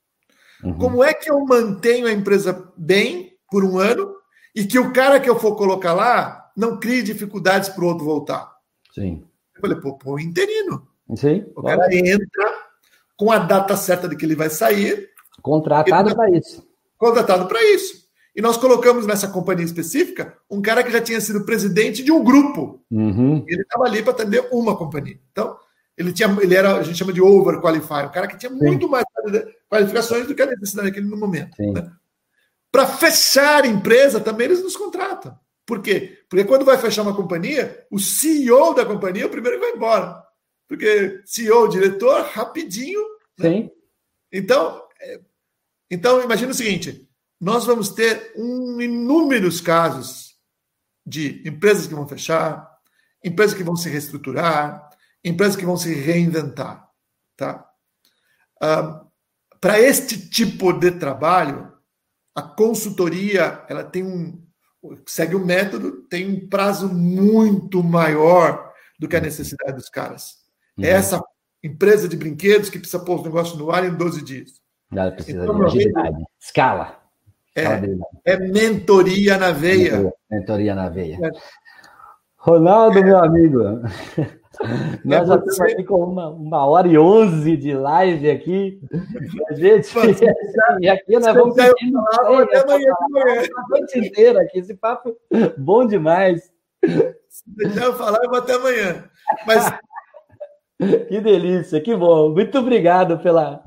[0.64, 0.78] Uhum.
[0.78, 4.16] Como é que eu mantenho a empresa bem por um ano
[4.56, 8.06] e que o cara que eu for colocar lá não crie dificuldades para o outro
[8.06, 8.52] voltar?
[8.94, 9.24] Sim.
[9.56, 10.88] Eu falei, pô, pô, interino.
[11.16, 11.46] Sim.
[11.56, 12.72] O cara entra
[13.18, 15.10] com a data certa de que ele vai sair.
[15.42, 16.68] Contratado para isso.
[16.98, 18.02] Contratado para isso.
[18.36, 22.24] E nós colocamos nessa companhia específica um cara que já tinha sido presidente de um
[22.24, 22.82] grupo.
[22.90, 23.44] Uhum.
[23.48, 25.20] Ele estava ali para atender uma companhia.
[25.32, 25.58] Então,
[25.98, 28.58] ele tinha, ele era, a gente chama de overqualified, um cara que tinha Sim.
[28.58, 29.06] muito mais
[29.70, 31.56] qualificações do que a necessidade daquele no momento.
[31.60, 31.92] Né?
[32.72, 35.38] Para fechar a empresa, também eles nos contratam.
[35.66, 36.20] Por quê?
[36.30, 39.76] Porque quando vai fechar uma companhia, o CEO da companhia é o primeiro que vai
[39.76, 40.24] embora.
[40.68, 43.02] Porque CEO, diretor, rapidinho.
[43.38, 43.50] Né?
[43.50, 43.70] Né?
[44.32, 45.20] Então, é,
[45.90, 47.10] então, imagina o seguinte:
[47.40, 50.38] nós vamos ter um, inúmeros casos
[51.06, 52.70] de empresas que vão fechar,
[53.24, 54.91] empresas que vão se reestruturar,
[55.24, 56.88] empresas que vão se reinventar.
[57.36, 57.66] Tá?
[58.62, 59.06] Ah,
[59.60, 61.72] Para este tipo de trabalho,
[62.36, 64.42] a consultoria ela tem um,
[65.06, 70.36] segue o método, tem um prazo muito maior do que a necessidade dos caras.
[70.78, 70.86] Uhum.
[70.86, 71.22] É essa
[71.64, 74.62] empresa de brinquedos que precisa pôr os negócios no ar em 12 dias.
[74.92, 77.00] Ela precisa então, de agilidade, escala.
[77.56, 77.64] É,
[78.26, 79.92] é, mentoria na veia.
[79.92, 81.20] Mentoria, mentoria na veia.
[81.22, 81.32] É.
[82.38, 83.04] Ronaldo, é.
[83.04, 83.60] meu amigo,
[85.06, 88.80] nós já estamos aqui com uma, uma hora e onze de live aqui.
[89.50, 89.90] A gente,
[90.82, 92.94] e aqui nós vamos até amanhã,
[93.58, 94.60] a noite inteira aqui.
[94.60, 95.16] Esse papo
[95.58, 96.52] bom demais.
[97.30, 99.06] Se deixar eu falar, eu vou até amanhã.
[99.46, 99.72] Mas
[101.08, 102.32] que delícia, que bom.
[102.32, 103.64] Muito obrigado pela,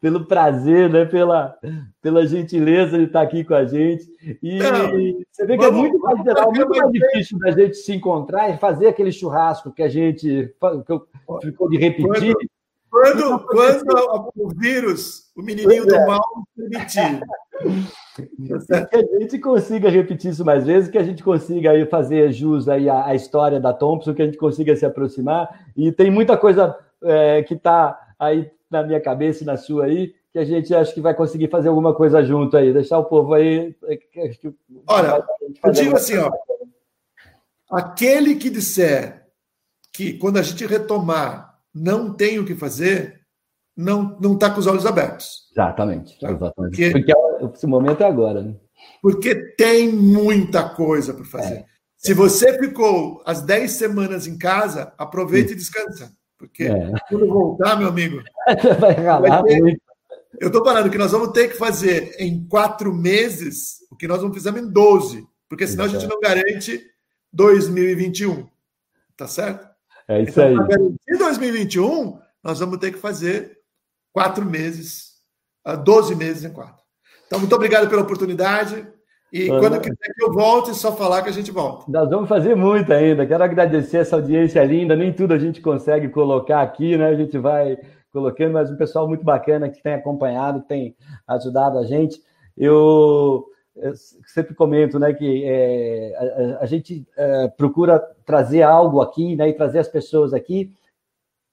[0.00, 1.04] pelo prazer, né?
[1.04, 1.54] pela,
[2.00, 4.04] pela gentileza de estar aqui com a gente.
[4.42, 4.90] E Não,
[5.30, 7.92] você vê que é vamos, é muito mais geral, muito mais difícil da gente se
[7.92, 10.54] encontrar e fazer aquele churrasco que a gente
[10.86, 11.06] que eu,
[11.42, 12.32] ficou de repetir.
[12.32, 12.53] Quando,
[12.94, 16.06] quando, quando o vírus, o menininho do é.
[16.06, 16.24] mal,
[16.56, 17.20] permitir.
[18.88, 22.68] que a gente consiga repetir isso mais vezes, que a gente consiga aí fazer jus
[22.68, 25.66] aí a, a história da Thompson, que a gente consiga se aproximar.
[25.76, 30.14] E tem muita coisa é, que está aí na minha cabeça e na sua aí,
[30.32, 33.34] que a gente acha que vai conseguir fazer alguma coisa junto aí, deixar o povo
[33.34, 33.74] aí.
[33.86, 33.98] É,
[34.86, 35.26] Olha,
[35.64, 36.30] eu digo assim, ó,
[37.68, 39.26] aquele que disser
[39.92, 43.20] que quando a gente retomar não tem o que fazer,
[43.76, 45.48] não não está com os olhos abertos.
[45.52, 46.18] Exatamente.
[46.20, 46.30] Tá?
[46.30, 46.76] exatamente.
[46.76, 47.12] Porque, Porque
[47.56, 48.42] esse momento é agora.
[48.42, 48.54] Né?
[49.02, 51.54] Porque tem muita coisa para fazer.
[51.54, 51.64] É.
[51.96, 55.54] Se você ficou as 10 semanas em casa, aproveite Sim.
[55.54, 56.12] e descansa.
[56.38, 56.92] Porque é.
[57.08, 58.22] quando voltar, meu amigo.
[58.78, 59.60] vai ralar vai ter...
[59.60, 59.82] muito.
[60.40, 64.22] Eu estou falando que nós vamos ter que fazer em quatro meses o que nós
[64.22, 65.24] não fizemos em 12.
[65.48, 66.84] Porque senão a gente não garante
[67.32, 68.46] 2021.
[69.16, 69.73] Tá certo?
[70.08, 70.54] É isso então, aí.
[70.56, 73.58] Para garantir 2021, nós vamos ter que fazer
[74.12, 75.14] quatro meses,
[75.84, 76.82] 12 meses em quatro.
[77.26, 78.86] Então, muito obrigado pela oportunidade.
[79.32, 81.90] E quando quiser que eu volte, é só falar que a gente volta.
[81.90, 83.26] Nós vamos fazer muito ainda.
[83.26, 84.94] Quero agradecer essa audiência linda.
[84.94, 87.08] Nem tudo a gente consegue colocar aqui, né?
[87.08, 87.76] A gente vai
[88.12, 92.22] colocando, mas um pessoal muito bacana que tem acompanhado, que tem ajudado a gente.
[92.56, 93.44] Eu
[94.26, 99.52] sempre comento, né, que é, a, a, gente é, procura trazer algo aqui, né, e
[99.52, 100.72] trazer as pessoas aqui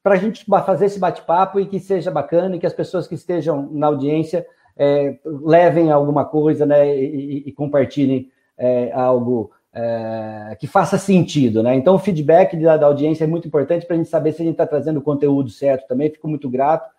[0.04, 3.16] para a gente fazer esse bate-papo e que seja bacana e que as pessoas que
[3.16, 4.46] estejam na audiência
[4.76, 11.64] é, levem alguma coisa né, e, e compartilhem é, algo é, que faça sentido.
[11.64, 11.76] Né?
[11.76, 14.46] Então, o feedback da, da audiência é muito importante para a gente saber se a
[14.46, 16.10] gente está trazendo o conteúdo certo também.
[16.10, 16.90] Fico muito grato.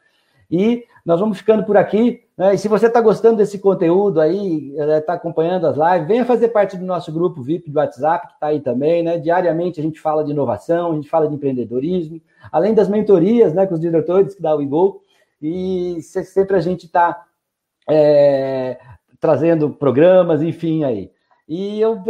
[0.51, 2.22] E nós vamos ficando por aqui.
[2.37, 2.55] Né?
[2.55, 6.77] E se você está gostando desse conteúdo aí, está acompanhando as lives, venha fazer parte
[6.77, 9.03] do nosso grupo VIP do WhatsApp, que está aí também.
[9.03, 9.19] Né?
[9.19, 13.67] Diariamente a gente fala de inovação, a gente fala de empreendedorismo, além das mentorias né,
[13.67, 15.01] com os diretores que dá o IGO.
[15.41, 17.25] E sempre a gente está
[17.89, 18.79] é,
[19.19, 21.11] trazendo programas, enfim, aí.
[21.49, 22.01] E eu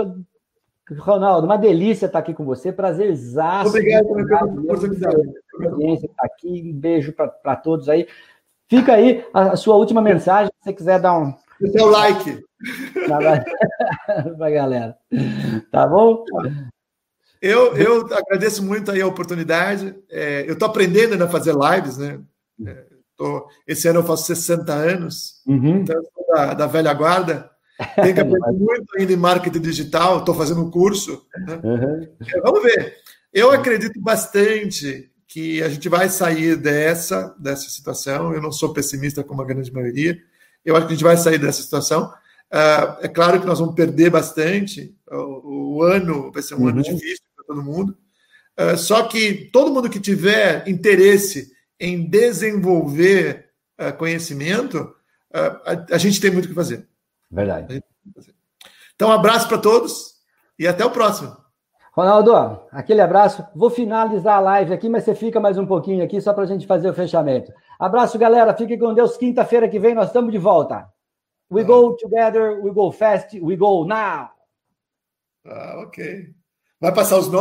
[0.99, 3.69] Ronaldo, uma delícia estar aqui com você, prazerzaço.
[3.70, 5.32] Obrigado pela oportunidade.
[5.65, 8.07] Audiência estar aqui, um beijo para todos aí.
[8.73, 11.35] Fica aí a, sua última mensagem, se você quiser dar um.
[11.73, 12.43] Seu like.
[13.07, 13.44] Para
[14.47, 14.97] a galera.
[15.70, 16.24] Tá bom?
[17.43, 19.94] Eu, eu agradeço muito aí a oportunidade.
[20.11, 22.19] É, eu estou aprendendo a fazer lives, né?
[22.66, 22.85] É,
[23.15, 25.81] tô, esse ano eu faço 60 anos, uhum.
[25.81, 27.51] então eu sou da, da velha guarda.
[27.97, 31.27] Tenho que aprender muito ainda em marketing digital, estou fazendo um curso.
[31.47, 31.61] Né?
[31.62, 32.09] Uhum.
[32.43, 32.94] Vamos ver.
[33.35, 38.35] Eu acredito bastante que a gente vai sair dessa, dessa situação.
[38.35, 40.23] Eu não sou pessimista como a grande maioria.
[40.63, 42.13] Eu acho que a gente vai sair dessa situação.
[42.53, 44.95] Uh, é claro que nós vamos perder bastante.
[45.11, 46.69] O, o ano vai ser um uhum.
[46.69, 47.97] ano difícil para todo mundo.
[48.61, 51.51] Uh, só que todo mundo que tiver interesse
[51.81, 53.49] em desenvolver
[53.81, 54.95] uh, conhecimento,
[55.33, 56.87] a, a, gente tem muito o que fazer.
[57.31, 57.83] Verdade.
[58.95, 60.17] Então, um abraço para todos
[60.59, 61.35] e até o próximo.
[61.93, 62.32] Ronaldo,
[62.70, 63.47] aquele abraço.
[63.55, 66.47] Vou finalizar a live aqui, mas você fica mais um pouquinho aqui só para a
[66.47, 67.52] gente fazer o fechamento.
[67.78, 68.56] Abraço, galera.
[68.56, 69.16] Fique com Deus.
[69.19, 70.89] Quinta-feira que vem nós estamos de volta.
[71.51, 74.31] We go together, we go fast, we go now.
[75.44, 76.31] Ah, ok.
[76.81, 77.40] Vai passar os nomes?